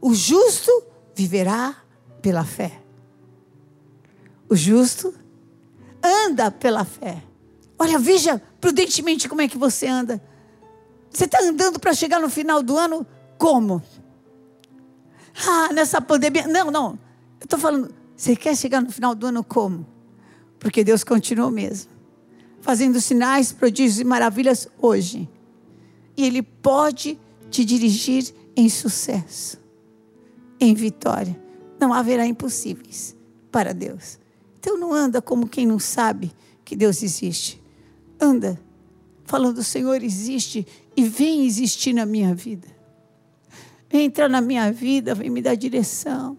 O 0.00 0.14
justo 0.14 0.70
viverá 1.16 1.74
pela 2.22 2.44
fé. 2.44 2.80
O 4.48 4.54
justo 4.54 5.12
anda 6.02 6.50
pela 6.52 6.84
fé. 6.84 7.20
Olha, 7.76 7.98
veja 7.98 8.40
prudentemente 8.60 9.28
como 9.28 9.40
é 9.40 9.48
que 9.48 9.58
você 9.58 9.88
anda. 9.88 10.22
Você 11.10 11.24
está 11.24 11.42
andando 11.42 11.80
para 11.80 11.92
chegar 11.92 12.20
no 12.20 12.30
final 12.30 12.62
do 12.62 12.78
ano 12.78 13.04
como? 13.36 13.82
Ah, 15.48 15.72
nessa 15.72 16.00
pandemia. 16.00 16.46
Não, 16.46 16.70
não. 16.70 16.98
Eu 17.40 17.44
estou 17.44 17.58
falando, 17.58 17.92
você 18.16 18.36
quer 18.36 18.56
chegar 18.56 18.80
no 18.80 18.92
final 18.92 19.14
do 19.14 19.26
ano 19.26 19.42
como? 19.42 19.84
Porque 20.60 20.84
Deus 20.84 21.02
continua 21.02 21.50
mesmo 21.50 21.96
fazendo 22.66 23.00
sinais, 23.00 23.52
prodígios 23.52 24.00
e 24.00 24.04
maravilhas 24.04 24.66
hoje. 24.82 25.28
E 26.16 26.26
Ele 26.26 26.42
pode 26.42 27.16
te 27.48 27.64
dirigir 27.64 28.34
em 28.56 28.68
sucesso, 28.68 29.56
em 30.60 30.74
vitória. 30.74 31.38
Não 31.80 31.92
haverá 31.92 32.26
impossíveis 32.26 33.16
para 33.50 33.72
Deus. 33.72 34.18
Então 34.58 34.78
não 34.78 34.92
anda 34.92 35.22
como 35.22 35.48
quem 35.48 35.66
não 35.66 35.78
sabe 35.78 36.32
que 36.64 36.74
Deus 36.74 37.02
existe. 37.02 37.62
Anda 38.20 38.58
falando: 39.24 39.58
o 39.58 39.64
Senhor 39.64 40.02
existe 40.02 40.66
e 40.96 41.04
vem 41.04 41.46
existir 41.46 41.92
na 41.92 42.06
minha 42.06 42.34
vida. 42.34 42.68
Vem 43.88 44.06
entrar 44.06 44.28
na 44.28 44.40
minha 44.40 44.72
vida, 44.72 45.14
vem 45.14 45.30
me 45.30 45.40
dar 45.40 45.54
direção. 45.54 46.36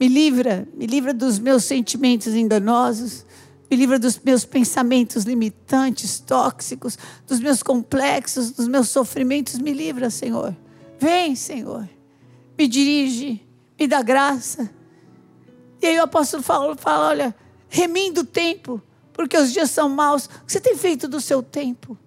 Me 0.00 0.08
livra, 0.08 0.66
me 0.74 0.86
livra 0.86 1.14
dos 1.14 1.38
meus 1.38 1.62
sentimentos 1.64 2.34
enganosos, 2.34 3.24
me 3.70 3.76
livra 3.76 3.98
dos 3.98 4.18
meus 4.18 4.44
pensamentos 4.44 5.22
limitantes, 5.22 6.18
tóxicos, 6.18 6.98
dos 7.26 7.38
meus 7.38 7.62
complexos, 7.62 8.50
dos 8.50 8.66
meus 8.66 8.88
sofrimentos. 8.88 9.58
Me 9.58 9.72
livra, 9.72 10.10
Senhor. 10.10 10.56
Vem, 10.98 11.36
Senhor. 11.36 11.88
Me 12.58 12.68
dirige, 12.68 13.46
me 13.78 13.86
dá 13.86 14.02
graça. 14.02 14.70
E 15.80 15.86
aí 15.86 15.98
o 15.98 16.02
apóstolo 16.02 16.42
fala, 16.42 16.76
fala 16.76 17.08
olha, 17.08 17.34
remindo 17.68 18.20
o 18.20 18.24
tempo, 18.24 18.80
porque 19.12 19.36
os 19.36 19.52
dias 19.52 19.70
são 19.70 19.88
maus. 19.88 20.26
O 20.26 20.46
que 20.46 20.52
você 20.52 20.60
tem 20.60 20.76
feito 20.76 21.08
do 21.08 21.20
seu 21.20 21.42
tempo? 21.42 21.98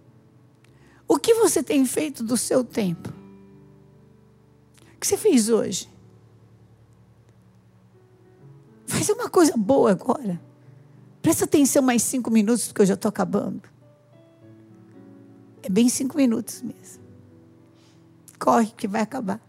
O 1.07 1.17
que 1.17 1.33
você 1.33 1.61
tem 1.61 1.85
feito 1.85 2.23
do 2.23 2.37
seu 2.37 2.63
tempo? 2.63 3.09
O 4.95 4.99
que 4.99 5.05
você 5.05 5.17
fez 5.17 5.49
hoje? 5.49 5.89
Faz 8.87 9.09
uma 9.09 9.29
coisa 9.29 9.53
boa 9.57 9.91
agora. 9.91 10.41
Presta 11.21 11.45
atenção 11.45 11.81
mais 11.81 12.01
cinco 12.03 12.31
minutos, 12.31 12.67
porque 12.67 12.83
eu 12.83 12.85
já 12.85 12.93
estou 12.93 13.09
acabando. 13.09 13.61
É 15.61 15.69
bem 15.69 15.89
cinco 15.89 16.15
minutos 16.15 16.61
mesmo. 16.61 17.03
Corre 18.39 18.71
que 18.77 18.87
vai 18.87 19.01
acabar. 19.01 19.41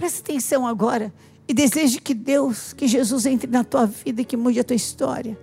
Presta 0.00 0.20
atenção 0.20 0.66
agora 0.66 1.12
e 1.46 1.52
deseje 1.52 2.00
que 2.00 2.14
Deus, 2.14 2.72
que 2.72 2.88
Jesus 2.88 3.26
entre 3.26 3.50
na 3.50 3.62
tua 3.62 3.84
vida 3.84 4.22
e 4.22 4.24
que 4.24 4.34
mude 4.34 4.58
a 4.58 4.64
tua 4.64 4.74
história. 4.74 5.38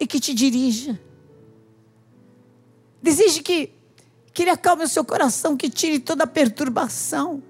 E 0.00 0.06
que 0.06 0.18
te 0.18 0.32
dirija. 0.32 0.98
Deseje 3.02 3.42
que, 3.42 3.70
que 4.32 4.42
Ele 4.42 4.50
acalme 4.50 4.84
o 4.84 4.88
seu 4.88 5.04
coração, 5.04 5.54
que 5.54 5.68
tire 5.68 5.98
toda 5.98 6.24
a 6.24 6.26
perturbação, 6.26 7.42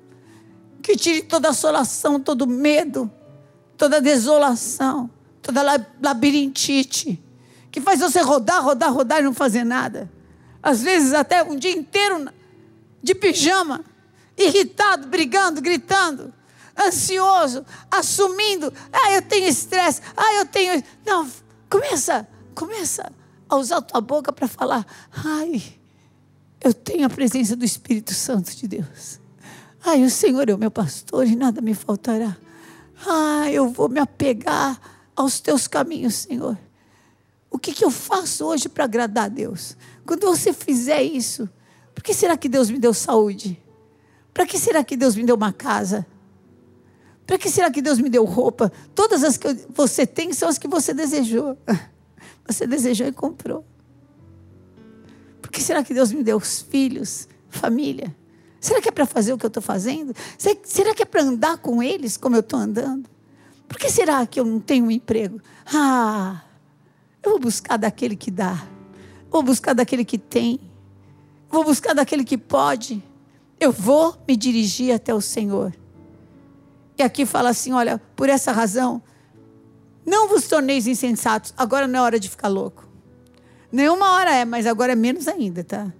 que 0.82 0.96
tire 0.96 1.22
toda 1.22 1.46
a 1.46 1.50
assolação, 1.52 2.18
todo 2.18 2.48
medo, 2.48 3.08
toda 3.76 3.98
a 3.98 4.00
desolação 4.00 5.08
toda 5.48 5.62
labirintite, 6.02 7.18
que 7.70 7.80
faz 7.80 8.00
você 8.00 8.20
rodar, 8.20 8.62
rodar, 8.62 8.92
rodar 8.92 9.20
e 9.20 9.22
não 9.22 9.32
fazer 9.32 9.64
nada. 9.64 10.10
Às 10.62 10.82
vezes 10.82 11.14
até 11.14 11.42
um 11.42 11.56
dia 11.56 11.72
inteiro 11.72 12.28
de 13.02 13.14
pijama, 13.14 13.82
irritado, 14.38 15.08
brigando, 15.08 15.60
gritando, 15.60 16.32
ansioso, 16.78 17.66
assumindo, 17.90 18.72
ah, 18.92 19.12
eu 19.12 19.22
tenho 19.22 19.48
estresse, 19.48 20.00
ah, 20.16 20.34
eu 20.34 20.46
tenho. 20.46 20.82
Não, 21.04 21.28
começa, 21.68 22.26
começa 22.54 23.12
a 23.48 23.56
usar 23.56 23.78
a 23.78 23.82
tua 23.82 24.00
boca 24.00 24.32
para 24.32 24.46
falar, 24.46 24.86
ai, 25.12 25.62
eu 26.60 26.72
tenho 26.72 27.06
a 27.06 27.10
presença 27.10 27.56
do 27.56 27.64
Espírito 27.64 28.14
Santo 28.14 28.54
de 28.54 28.68
Deus. 28.68 29.20
Ai, 29.84 30.02
o 30.04 30.10
Senhor 30.10 30.48
é 30.48 30.54
o 30.54 30.58
meu 30.58 30.70
pastor 30.70 31.26
e 31.26 31.36
nada 31.36 31.60
me 31.60 31.74
faltará. 31.74 32.36
Ah, 33.06 33.50
eu 33.50 33.68
vou 33.70 33.88
me 33.88 34.00
apegar 34.00 34.80
aos 35.14 35.40
teus 35.40 35.66
caminhos, 35.66 36.14
Senhor. 36.14 36.58
O 37.50 37.58
que, 37.58 37.72
que 37.72 37.84
eu 37.84 37.90
faço 37.90 38.44
hoje 38.44 38.68
para 38.68 38.84
agradar 38.84 39.24
a 39.26 39.28
Deus? 39.28 39.76
Quando 40.04 40.26
você 40.26 40.52
fizer 40.52 41.02
isso, 41.02 41.48
por 41.94 42.02
que 42.02 42.12
será 42.12 42.36
que 42.36 42.48
Deus 42.48 42.70
me 42.70 42.78
deu 42.78 42.92
saúde? 42.92 43.60
Para 44.38 44.46
que 44.46 44.56
será 44.56 44.84
que 44.84 44.96
Deus 44.96 45.16
me 45.16 45.24
deu 45.24 45.34
uma 45.34 45.52
casa? 45.52 46.06
Para 47.26 47.36
que 47.36 47.50
será 47.50 47.72
que 47.72 47.82
Deus 47.82 47.98
me 47.98 48.08
deu 48.08 48.24
roupa? 48.24 48.70
Todas 48.94 49.24
as 49.24 49.36
que 49.36 49.48
você 49.68 50.06
tem 50.06 50.32
são 50.32 50.48
as 50.48 50.58
que 50.58 50.68
você 50.68 50.94
desejou. 50.94 51.58
Você 52.46 52.64
desejou 52.64 53.08
e 53.08 53.12
comprou. 53.12 53.64
Por 55.42 55.50
que 55.50 55.60
será 55.60 55.82
que 55.82 55.92
Deus 55.92 56.12
me 56.12 56.22
deu 56.22 56.36
os 56.36 56.62
filhos, 56.62 57.28
família? 57.50 58.16
Será 58.58 58.80
que 58.80 58.88
é 58.88 58.92
para 58.92 59.04
fazer 59.04 59.32
o 59.32 59.38
que 59.38 59.44
eu 59.44 59.48
estou 59.48 59.62
fazendo? 59.62 60.14
Será 60.64 60.94
que 60.94 61.02
é 61.02 61.04
para 61.04 61.22
andar 61.22 61.58
com 61.58 61.82
eles 61.82 62.16
como 62.16 62.36
eu 62.36 62.40
estou 62.40 62.60
andando? 62.60 63.10
Por 63.66 63.76
que 63.76 63.90
será 63.90 64.24
que 64.24 64.40
eu 64.40 64.46
não 64.46 64.60
tenho 64.60 64.86
um 64.86 64.90
emprego? 64.90 65.42
Ah, 65.66 66.42
eu 67.22 67.32
vou 67.32 67.40
buscar 67.40 67.76
daquele 67.76 68.14
que 68.16 68.30
dá. 68.30 68.66
Vou 69.30 69.42
buscar 69.42 69.74
daquele 69.74 70.04
que 70.04 70.16
tem. 70.16 70.60
Vou 71.50 71.64
buscar 71.64 71.92
daquele 71.92 72.24
que 72.24 72.38
pode. 72.38 73.02
Eu 73.60 73.72
vou 73.72 74.16
me 74.26 74.36
dirigir 74.36 74.94
até 74.94 75.12
o 75.12 75.20
Senhor. 75.20 75.74
E 76.96 77.02
aqui 77.02 77.26
fala 77.26 77.50
assim: 77.50 77.72
olha, 77.72 78.00
por 78.16 78.28
essa 78.28 78.52
razão, 78.52 79.02
não 80.04 80.28
vos 80.28 80.48
torneis 80.48 80.86
insensatos. 80.86 81.52
Agora 81.56 81.86
não 81.86 82.00
é 82.00 82.02
hora 82.02 82.20
de 82.20 82.28
ficar 82.28 82.48
louco. 82.48 82.88
Nenhuma 83.70 84.12
hora 84.12 84.34
é, 84.34 84.44
mas 84.44 84.66
agora 84.66 84.92
é 84.92 84.96
menos 84.96 85.28
ainda, 85.28 85.62
tá? 85.62 85.92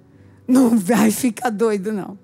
Não 0.47 0.79
vai 0.79 1.11
ficar 1.11 1.51
doido, 1.51 1.93
não. 1.93 2.19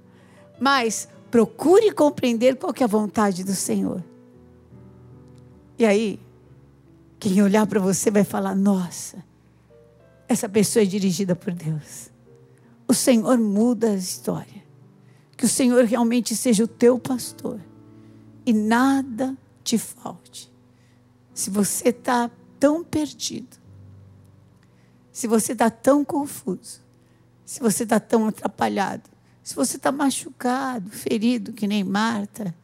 Mas 0.59 1.09
procure 1.31 1.93
compreender 1.93 2.57
qual 2.57 2.73
que 2.73 2.83
é 2.83 2.87
a 2.87 2.89
vontade 2.89 3.45
do 3.45 3.55
Senhor. 3.55 4.03
E 5.79 5.85
aí, 5.85 6.19
quem 7.21 7.43
olhar 7.43 7.67
para 7.67 7.81
você 7.81 8.11
vai 8.11 8.25
falar: 8.25 8.55
nossa, 8.55 9.23
essa 10.27 10.49
pessoa 10.49 10.83
é 10.83 10.87
dirigida 10.87 11.37
por 11.37 11.53
Deus. 11.53 12.11
O 12.89 12.95
Senhor 12.95 13.37
muda 13.39 13.91
a 13.91 13.95
história. 13.95 14.64
Que 15.37 15.45
o 15.45 15.49
Senhor 15.49 15.85
realmente 15.85 16.37
seja 16.37 16.65
o 16.65 16.69
teu 16.69 16.99
pastor 16.99 17.61
e 18.47 18.53
nada 18.53 19.37
te 19.63 19.79
falte. 19.79 20.53
Se 21.33 21.51
você 21.51 21.89
está 21.89 22.31
tão 22.61 22.85
perdido, 22.85 23.57
se 25.11 25.27
você 25.27 25.53
está 25.53 25.71
tão 25.71 26.05
confuso, 26.05 26.81
se 27.45 27.61
você 27.61 27.83
está 27.83 27.99
tão 27.99 28.29
atrapalhado, 28.29 29.11
se 29.43 29.55
você 29.55 29.77
está 29.77 29.93
machucado, 29.93 30.91
ferido, 30.91 31.53
que 31.53 31.67
nem 31.67 31.85
Marta, 31.85 32.55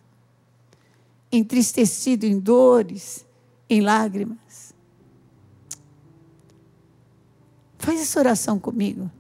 entristecido 1.31 2.25
em 2.25 2.39
dores, 2.39 3.27
em 3.69 3.81
lágrimas. 3.81 4.75
Faz 7.79 8.01
essa 8.01 8.19
oração 8.19 8.59
comigo. 8.59 9.11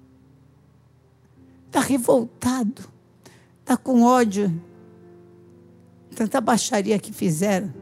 Está 1.67 1.81
revoltado, 1.81 2.91
está 3.61 3.77
com 3.77 4.03
ódio, 4.03 4.53
tanta 6.15 6.41
baixaria 6.41 6.99
que 6.99 7.13
fizeram, 7.13 7.73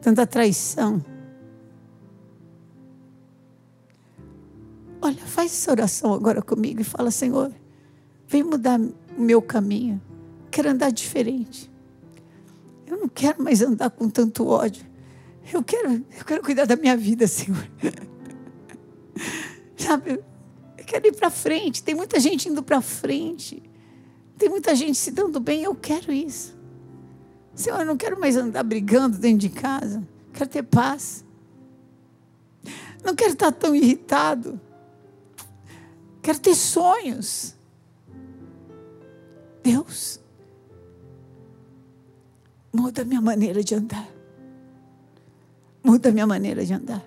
tanta 0.00 0.26
traição. 0.26 1.04
Olha, 5.00 5.16
faz 5.16 5.52
essa 5.52 5.70
oração 5.70 6.12
agora 6.12 6.42
comigo 6.42 6.80
e 6.80 6.84
fala: 6.84 7.10
Senhor, 7.10 7.52
vem 8.26 8.42
mudar 8.42 8.80
o 8.80 9.20
meu 9.20 9.40
caminho. 9.40 10.00
Quero 10.50 10.70
andar 10.70 10.90
diferente. 10.90 11.70
Eu 12.86 12.96
não 12.96 13.08
quero 13.08 13.42
mais 13.42 13.60
andar 13.60 13.90
com 13.90 14.08
tanto 14.08 14.46
ódio. 14.46 14.84
Eu 15.52 15.62
quero, 15.62 15.92
eu 15.92 16.24
quero 16.26 16.42
cuidar 16.42 16.66
da 16.66 16.76
minha 16.76 16.96
vida, 16.96 17.26
Senhor. 17.26 17.68
Sabe, 19.76 20.20
eu 20.78 20.84
quero 20.84 21.06
ir 21.06 21.12
para 21.14 21.30
frente. 21.30 21.82
Tem 21.82 21.94
muita 21.94 22.18
gente 22.18 22.48
indo 22.48 22.62
para 22.62 22.80
frente. 22.80 23.62
Tem 24.38 24.48
muita 24.48 24.74
gente 24.74 24.96
se 24.96 25.10
dando 25.10 25.40
bem. 25.40 25.64
Eu 25.64 25.74
quero 25.74 26.12
isso. 26.12 26.56
Senhor, 27.54 27.80
eu 27.80 27.86
não 27.86 27.96
quero 27.96 28.18
mais 28.20 28.36
andar 28.36 28.62
brigando 28.62 29.18
dentro 29.18 29.38
de 29.38 29.48
casa. 29.48 30.06
Quero 30.32 30.48
ter 30.48 30.62
paz. 30.62 31.24
Não 33.04 33.16
quero 33.16 33.32
estar 33.32 33.50
tão 33.50 33.74
irritado. 33.74 34.60
Quero 36.22 36.38
ter 36.38 36.54
sonhos. 36.54 37.56
Deus, 39.62 40.20
muda 42.72 43.02
a 43.02 43.04
minha 43.04 43.20
maneira 43.20 43.62
de 43.62 43.74
andar. 43.74 44.08
Muda 45.82 46.10
a 46.10 46.12
minha 46.12 46.26
maneira 46.26 46.64
de 46.64 46.72
andar. 46.72 47.04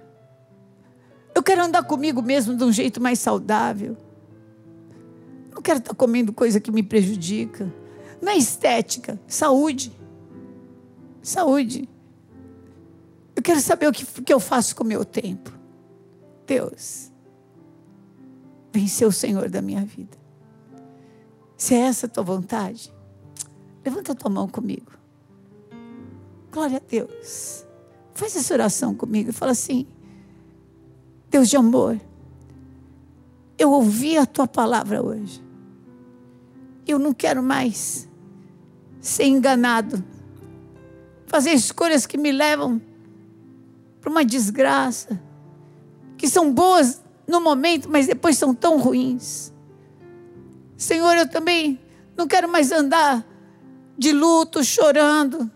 Eu 1.33 1.41
quero 1.41 1.63
andar 1.63 1.83
comigo 1.83 2.21
mesmo 2.21 2.55
de 2.55 2.63
um 2.63 2.71
jeito 2.71 2.99
mais 2.99 3.19
saudável. 3.19 3.95
Não 5.61 5.63
quero 5.63 5.77
estar 5.77 5.93
comendo 5.93 6.33
coisa 6.33 6.59
que 6.59 6.71
me 6.71 6.81
prejudica. 6.81 7.71
Não 8.19 8.31
é 8.31 8.35
estética, 8.35 9.21
saúde. 9.27 9.95
Saúde. 11.21 11.87
Eu 13.35 13.43
quero 13.43 13.59
saber 13.59 13.85
o 13.85 13.91
que, 13.91 14.03
que 14.03 14.33
eu 14.33 14.39
faço 14.39 14.75
com 14.75 14.83
o 14.83 14.87
meu 14.87 15.05
tempo. 15.05 15.53
Deus, 16.47 17.11
vem 18.73 18.87
ser 18.87 19.05
o 19.05 19.11
Senhor 19.11 19.51
da 19.51 19.61
minha 19.61 19.85
vida. 19.85 20.17
Se 21.55 21.75
é 21.75 21.81
essa 21.81 22.07
a 22.07 22.09
tua 22.09 22.23
vontade, 22.23 22.91
levanta 23.85 24.13
a 24.13 24.15
tua 24.15 24.31
mão 24.31 24.47
comigo. 24.47 24.91
Glória 26.51 26.77
a 26.77 26.81
Deus. 26.89 27.67
Faz 28.15 28.35
essa 28.35 28.51
oração 28.51 28.95
comigo 28.95 29.29
e 29.29 29.33
fala 29.33 29.51
assim: 29.51 29.85
Deus 31.29 31.47
de 31.47 31.55
amor, 31.55 32.01
eu 33.59 33.71
ouvi 33.71 34.17
a 34.17 34.25
tua 34.25 34.47
palavra 34.47 35.03
hoje. 35.03 35.50
Eu 36.87 36.99
não 36.99 37.13
quero 37.13 37.41
mais 37.41 38.07
ser 38.99 39.25
enganado, 39.25 40.03
fazer 41.25 41.51
escolhas 41.51 42.05
que 42.05 42.17
me 42.17 42.31
levam 42.31 42.81
para 43.99 44.09
uma 44.09 44.25
desgraça, 44.25 45.19
que 46.17 46.27
são 46.27 46.51
boas 46.51 47.01
no 47.27 47.39
momento, 47.39 47.89
mas 47.89 48.07
depois 48.07 48.37
são 48.37 48.53
tão 48.53 48.77
ruins. 48.77 49.53
Senhor, 50.75 51.15
eu 51.15 51.29
também 51.29 51.79
não 52.17 52.27
quero 52.27 52.49
mais 52.49 52.71
andar 52.71 53.25
de 53.97 54.11
luto, 54.11 54.63
chorando, 54.63 55.49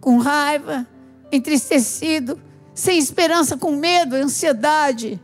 com 0.00 0.18
raiva, 0.18 0.86
entristecido, 1.30 2.40
sem 2.74 2.98
esperança, 2.98 3.56
com 3.56 3.76
medo, 3.76 4.16
ansiedade, 4.16 5.20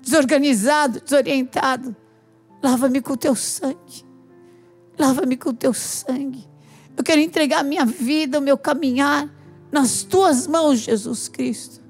desorganizado, 0.00 1.00
desorientado. 1.00 1.94
Lava-me 2.62 3.00
com 3.00 3.12
o 3.12 3.16
teu 3.16 3.34
sangue. 3.34 4.07
Lava-me 4.98 5.36
com 5.36 5.50
o 5.50 5.54
teu 5.54 5.72
sangue. 5.72 6.48
Eu 6.96 7.04
quero 7.04 7.20
entregar 7.20 7.60
a 7.60 7.62
minha 7.62 7.84
vida, 7.84 8.38
o 8.38 8.42
meu 8.42 8.58
caminhar 8.58 9.28
nas 9.70 10.02
tuas 10.02 10.46
mãos, 10.46 10.80
Jesus 10.80 11.28
Cristo. 11.28 11.80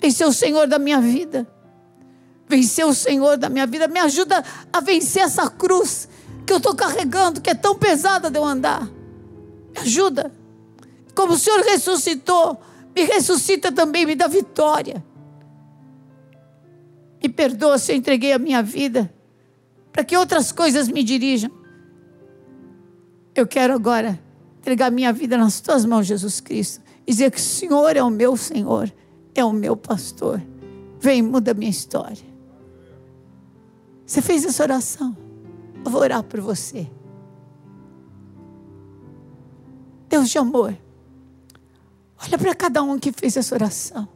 Vem 0.00 0.10
ser 0.10 0.26
o 0.26 0.32
Senhor 0.32 0.66
da 0.68 0.78
minha 0.78 1.00
vida. 1.00 1.46
Vem 2.48 2.62
ser 2.62 2.84
o 2.84 2.94
Senhor 2.94 3.36
da 3.36 3.48
minha 3.48 3.66
vida. 3.66 3.88
Me 3.88 3.98
ajuda 3.98 4.44
a 4.72 4.80
vencer 4.80 5.22
essa 5.22 5.50
cruz 5.50 6.08
que 6.46 6.52
eu 6.52 6.58
estou 6.58 6.74
carregando, 6.74 7.40
que 7.40 7.50
é 7.50 7.54
tão 7.54 7.74
pesada 7.74 8.30
de 8.30 8.38
eu 8.38 8.44
andar. 8.44 8.86
Me 8.86 9.80
ajuda. 9.80 10.32
Como 11.14 11.32
o 11.32 11.38
Senhor 11.38 11.60
ressuscitou, 11.60 12.60
me 12.94 13.04
ressuscita 13.04 13.72
também, 13.72 14.04
me 14.06 14.14
dá 14.14 14.26
vitória. 14.26 15.04
Me 17.22 17.28
perdoa 17.28 17.78
se 17.78 17.92
eu 17.92 17.96
entreguei 17.96 18.32
a 18.32 18.38
minha 18.38 18.62
vida 18.62 19.12
para 19.90 20.04
que 20.04 20.16
outras 20.16 20.52
coisas 20.52 20.88
me 20.88 21.02
dirijam. 21.02 21.50
Eu 23.34 23.46
quero 23.46 23.74
agora 23.74 24.18
entregar 24.58 24.90
minha 24.90 25.12
vida 25.12 25.36
nas 25.36 25.60
tuas 25.60 25.84
mãos, 25.84 26.06
Jesus 26.06 26.40
Cristo, 26.40 26.82
e 27.06 27.10
dizer 27.10 27.30
que 27.30 27.38
o 27.38 27.42
Senhor 27.42 27.96
é 27.96 28.02
o 28.02 28.10
meu 28.10 28.36
Senhor, 28.36 28.92
é 29.34 29.44
o 29.44 29.52
meu 29.52 29.76
pastor. 29.76 30.40
Vem, 31.00 31.20
muda 31.20 31.52
minha 31.52 31.70
história. 31.70 32.24
Você 34.06 34.22
fez 34.22 34.44
essa 34.44 34.62
oração? 34.62 35.16
Eu 35.84 35.90
vou 35.90 36.00
orar 36.00 36.22
por 36.22 36.40
você. 36.40 36.88
Deus 40.08 40.30
de 40.30 40.38
amor, 40.38 40.76
olha 42.22 42.38
para 42.38 42.54
cada 42.54 42.82
um 42.82 42.98
que 42.98 43.10
fez 43.10 43.36
essa 43.36 43.54
oração. 43.54 44.08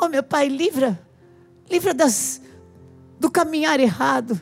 Oh, 0.00 0.08
meu 0.08 0.22
Pai, 0.22 0.48
livra, 0.48 0.98
livra 1.70 1.92
das, 1.92 2.40
do 3.20 3.30
caminhar 3.30 3.78
errado. 3.78 4.40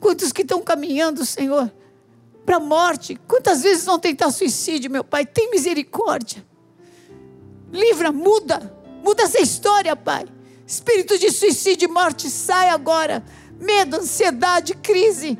Quantos 0.00 0.32
que 0.32 0.42
estão 0.42 0.60
caminhando, 0.62 1.24
Senhor, 1.24 1.72
para 2.44 2.56
a 2.56 2.60
morte? 2.60 3.18
Quantas 3.26 3.62
vezes 3.62 3.84
vão 3.84 3.98
tentar 3.98 4.30
suicídio, 4.30 4.90
meu 4.90 5.02
Pai? 5.02 5.24
Tem 5.24 5.50
misericórdia. 5.50 6.46
Livra, 7.72 8.12
muda, 8.12 8.74
muda 9.02 9.22
essa 9.22 9.40
história, 9.40 9.96
Pai. 9.96 10.26
Espírito 10.66 11.18
de 11.18 11.30
suicídio 11.30 11.88
e 11.88 11.92
morte, 11.92 12.28
sai 12.28 12.68
agora. 12.68 13.24
Medo, 13.58 13.96
ansiedade, 13.96 14.74
crise, 14.74 15.38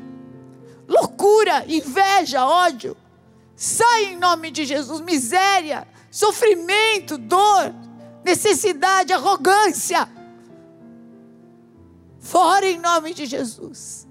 loucura, 0.87 1.65
inveja, 1.67 2.45
ódio. 2.45 2.95
Sai 3.55 4.05
em 4.05 4.17
nome 4.17 4.51
de 4.51 4.65
Jesus. 4.65 5.01
Miséria, 5.01 5.87
sofrimento, 6.09 7.17
dor, 7.17 7.73
necessidade, 8.23 9.13
arrogância. 9.13 10.07
Fora 12.19 12.65
em 12.65 12.79
nome 12.79 13.13
de 13.13 13.25
Jesus. 13.25 14.06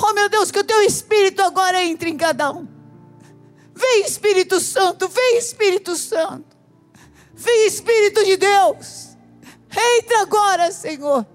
Oh 0.00 0.12
meu 0.12 0.28
Deus, 0.28 0.50
que 0.50 0.60
o 0.60 0.64
teu 0.64 0.80
Espírito 0.82 1.42
agora 1.42 1.82
entre 1.82 2.10
em 2.10 2.16
cada 2.16 2.52
um. 2.52 2.68
Vem 3.74 4.04
Espírito 4.04 4.60
Santo, 4.60 5.08
vem 5.08 5.38
Espírito 5.38 5.96
Santo. 5.96 6.56
Vem 7.34 7.66
Espírito 7.66 8.24
de 8.24 8.36
Deus. 8.36 9.08
Entra 9.70 10.22
agora, 10.22 10.72
Senhor. 10.72 11.26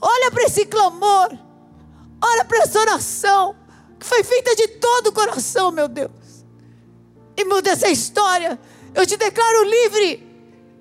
Olha 0.00 0.30
para 0.30 0.44
esse 0.44 0.66
clamor. 0.66 1.30
Olha 2.22 2.44
para 2.44 2.58
essa 2.58 2.80
oração. 2.80 3.56
Que 3.98 4.06
foi 4.06 4.22
feita 4.22 4.54
de 4.54 4.68
todo 4.68 5.08
o 5.08 5.12
coração, 5.12 5.70
meu 5.70 5.88
Deus. 5.88 6.10
E 7.36 7.44
muda 7.44 7.70
essa 7.70 7.88
história. 7.88 8.58
Eu 8.94 9.06
te 9.06 9.16
declaro 9.16 9.64
livre. 9.64 10.26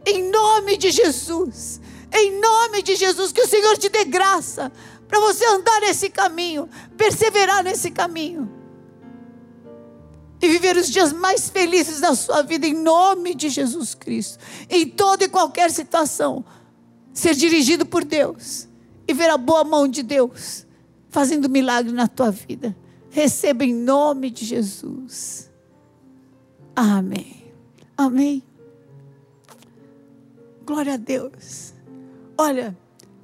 Em 0.05 0.29
nome 0.29 0.77
de 0.77 0.91
Jesus. 0.91 1.79
Em 2.11 2.39
nome 2.39 2.81
de 2.81 2.95
Jesus. 2.95 3.31
Que 3.31 3.41
o 3.41 3.47
Senhor 3.47 3.77
te 3.77 3.89
dê 3.89 4.03
graça. 4.05 4.71
Para 5.07 5.19
você 5.19 5.45
andar 5.45 5.81
nesse 5.81 6.09
caminho. 6.09 6.69
Perseverar 6.97 7.63
nesse 7.63 7.91
caminho 7.91 8.55
e 10.41 10.47
viver 10.47 10.77
os 10.77 10.89
dias 10.89 11.11
mais 11.11 11.49
felizes 11.49 11.99
da 11.99 12.13
sua 12.13 12.43
vida 12.43 12.67
em 12.67 12.73
nome 12.73 13.33
de 13.33 13.49
Jesus 13.49 13.95
Cristo. 13.95 14.37
Em 14.69 14.87
toda 14.87 15.23
e 15.23 15.29
qualquer 15.29 15.71
situação, 15.71 16.45
ser 17.13 17.33
dirigido 17.33 17.85
por 17.85 18.03
Deus 18.03 18.67
e 19.07 19.13
ver 19.13 19.29
a 19.29 19.37
boa 19.37 19.63
mão 19.63 19.87
de 19.87 20.03
Deus 20.03 20.65
fazendo 21.09 21.49
milagre 21.49 21.91
na 21.91 22.07
tua 22.07 22.31
vida. 22.31 22.75
Receba 23.09 23.63
em 23.63 23.73
nome 23.73 24.29
de 24.29 24.45
Jesus. 24.45 25.49
Amém. 26.75 27.53
Amém. 27.97 28.43
Glória 30.65 30.95
a 30.95 30.97
Deus. 30.97 31.73
Olha, 32.37 32.77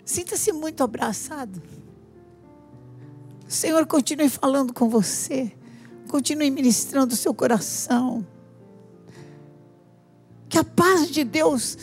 sinta-se 0.05 0.51
muito 0.51 0.83
abraçado. 0.83 1.61
O 3.47 3.51
Senhor 3.51 3.85
continue 3.85 4.29
falando 4.29 4.73
com 4.73 4.87
você. 4.87 5.51
Continue 6.07 6.49
ministrando 6.49 7.13
o 7.13 7.17
seu 7.17 7.33
coração. 7.33 8.25
Que 10.47 10.57
a 10.57 10.63
paz 10.63 11.09
de 11.09 11.23
Deus, 11.23 11.77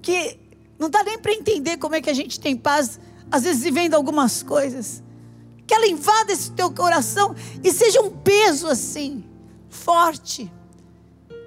que 0.00 0.38
não 0.78 0.88
dá 0.88 1.02
nem 1.02 1.18
para 1.18 1.32
entender 1.32 1.76
como 1.76 1.96
é 1.96 2.00
que 2.00 2.08
a 2.08 2.14
gente 2.14 2.38
tem 2.38 2.56
paz, 2.56 3.00
às 3.30 3.42
vezes 3.42 3.62
vivendo 3.62 3.94
algumas 3.94 4.42
coisas. 4.42 5.02
Que 5.66 5.74
ela 5.74 5.86
invada 5.86 6.32
esse 6.32 6.52
teu 6.52 6.70
coração 6.70 7.34
e 7.62 7.72
seja 7.72 8.00
um 8.00 8.10
peso 8.10 8.68
assim, 8.68 9.24
forte. 9.68 10.52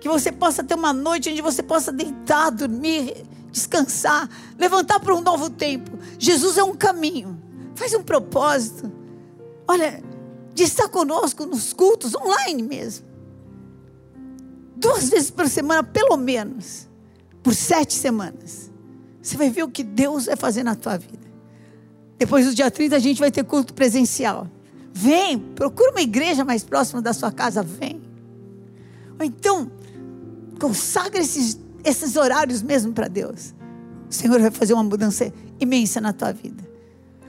Que 0.01 0.09
você 0.09 0.31
possa 0.31 0.63
ter 0.63 0.75
uma 0.75 0.91
noite 0.91 1.29
onde 1.29 1.41
você 1.41 1.63
possa 1.63 1.91
deitar, 1.91 2.49
dormir, 2.49 3.25
descansar, 3.51 4.29
levantar 4.57 4.99
para 4.99 5.13
um 5.13 5.21
novo 5.21 5.49
tempo. 5.49 5.97
Jesus 6.17 6.57
é 6.57 6.63
um 6.63 6.75
caminho, 6.75 7.39
faz 7.75 7.93
um 7.93 8.03
propósito. 8.03 8.91
Olha, 9.67 10.03
de 10.53 10.63
estar 10.63 10.87
conosco 10.89 11.45
nos 11.45 11.73
cultos, 11.73 12.15
online 12.15 12.63
mesmo. 12.63 13.05
Duas 14.75 15.09
vezes 15.09 15.29
por 15.29 15.47
semana, 15.47 15.83
pelo 15.83 16.17
menos, 16.17 16.87
por 17.43 17.53
sete 17.53 17.93
semanas. 17.93 18.71
Você 19.21 19.37
vai 19.37 19.49
ver 19.49 19.63
o 19.63 19.69
que 19.69 19.83
Deus 19.83 20.25
vai 20.25 20.35
fazer 20.35 20.63
na 20.63 20.75
tua 20.75 20.97
vida. 20.97 21.29
Depois 22.17 22.45
do 22.45 22.53
dia 22.53 22.69
30 22.69 22.95
a 22.95 22.99
gente 22.99 23.19
vai 23.19 23.31
ter 23.31 23.43
culto 23.43 23.73
presencial. 23.73 24.47
Vem, 24.93 25.39
procura 25.39 25.91
uma 25.91 26.01
igreja 26.01 26.43
mais 26.43 26.63
próxima 26.63 27.01
da 27.01 27.13
sua 27.13 27.31
casa, 27.31 27.63
vem. 27.63 28.01
Ou 29.19 29.25
então, 29.25 29.71
consagra 30.59 31.21
esses, 31.21 31.59
esses 31.83 32.15
horários 32.15 32.61
mesmo 32.61 32.93
para 32.93 33.07
Deus. 33.07 33.53
O 34.09 34.13
Senhor 34.13 34.39
vai 34.39 34.51
fazer 34.51 34.73
uma 34.73 34.83
mudança 34.83 35.31
imensa 35.59 36.01
na 36.01 36.11
tua 36.11 36.31
vida. 36.33 36.63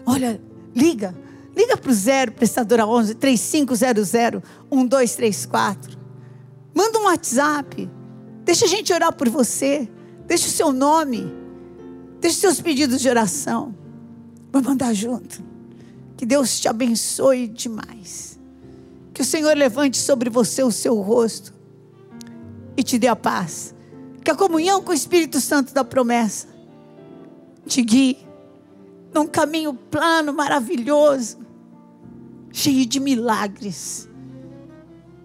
Olha, 0.05 0.41
liga. 0.75 1.15
Liga 1.57 1.77
para 1.77 1.91
o 1.91 1.95
zero, 1.95 2.33
prestadora 2.33 2.87
11 2.87 3.15
3500 3.15 4.11
1234. 4.71 5.99
Manda 6.75 6.99
um 6.99 7.05
WhatsApp. 7.05 7.89
Deixa 8.45 8.65
a 8.65 8.69
gente 8.69 8.93
orar 8.93 9.13
por 9.13 9.29
você. 9.29 9.89
Deixa 10.27 10.49
o 10.49 10.51
seu 10.51 10.73
nome. 10.73 11.33
Deixa 12.21 12.37
os 12.37 12.41
seus 12.41 12.61
pedidos 12.61 13.01
de 13.01 13.09
oração. 13.09 13.75
Vamos 14.51 14.69
mandar 14.69 14.95
junto. 14.95 15.43
Que 16.17 16.25
Deus 16.25 16.59
te 16.61 16.69
abençoe 16.69 17.49
demais. 17.49 18.39
Que 19.13 19.23
o 19.23 19.25
Senhor 19.25 19.57
levante 19.57 19.99
sobre 19.99 20.31
você 20.31 20.63
o 20.63 20.71
seu 20.71 21.01
rosto 21.01 21.53
e 22.77 22.83
te 22.83 22.99
dê 22.99 23.09
a 23.09 23.17
paz. 23.17 23.75
Que 24.25 24.31
a 24.31 24.35
comunhão 24.35 24.83
com 24.83 24.93
o 24.93 24.95
Espírito 24.95 25.41
Santo 25.41 25.75
da 25.75 25.85
promessa 25.85 26.47
te 27.67 27.83
guie 27.83 28.19
num 29.13 29.27
caminho 29.27 29.75
plano, 29.75 30.33
maravilhoso, 30.33 31.39
cheio 32.53 32.87
de 32.87 32.99
milagres. 32.99 34.09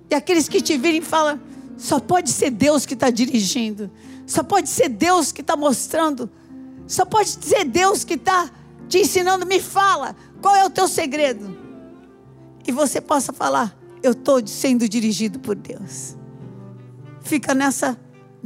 E 0.10 0.16
aqueles 0.16 0.48
que 0.48 0.62
te 0.62 0.78
virem 0.78 1.02
falam: 1.02 1.40
só 1.78 2.00
pode 2.00 2.32
ser 2.32 2.52
Deus 2.52 2.86
que 2.86 2.94
está 2.94 3.10
dirigindo, 3.10 3.90
só 4.26 4.44
pode 4.44 4.70
ser 4.70 4.90
Deus 4.90 5.32
que 5.32 5.42
está 5.42 5.56
mostrando, 5.56 6.30
só 6.88 7.06
pode 7.06 7.30
ser 7.30 7.66
Deus 7.66 8.04
que 8.04 8.16
está 8.16 8.50
te 8.88 9.00
ensinando. 9.00 9.46
Me 9.46 9.60
fala, 9.60 10.16
qual 10.42 10.56
é 10.56 10.66
o 10.66 10.70
teu 10.70 10.88
segredo? 10.88 11.58
E 12.66 12.72
você 12.72 13.00
possa 13.00 13.32
falar: 13.32 13.78
eu 14.02 14.12
estou 14.12 14.46
sendo 14.46 14.88
dirigido 14.88 15.40
por 15.40 15.56
Deus. 15.56 16.16
Fica 17.22 17.54
nessa 17.54 18.00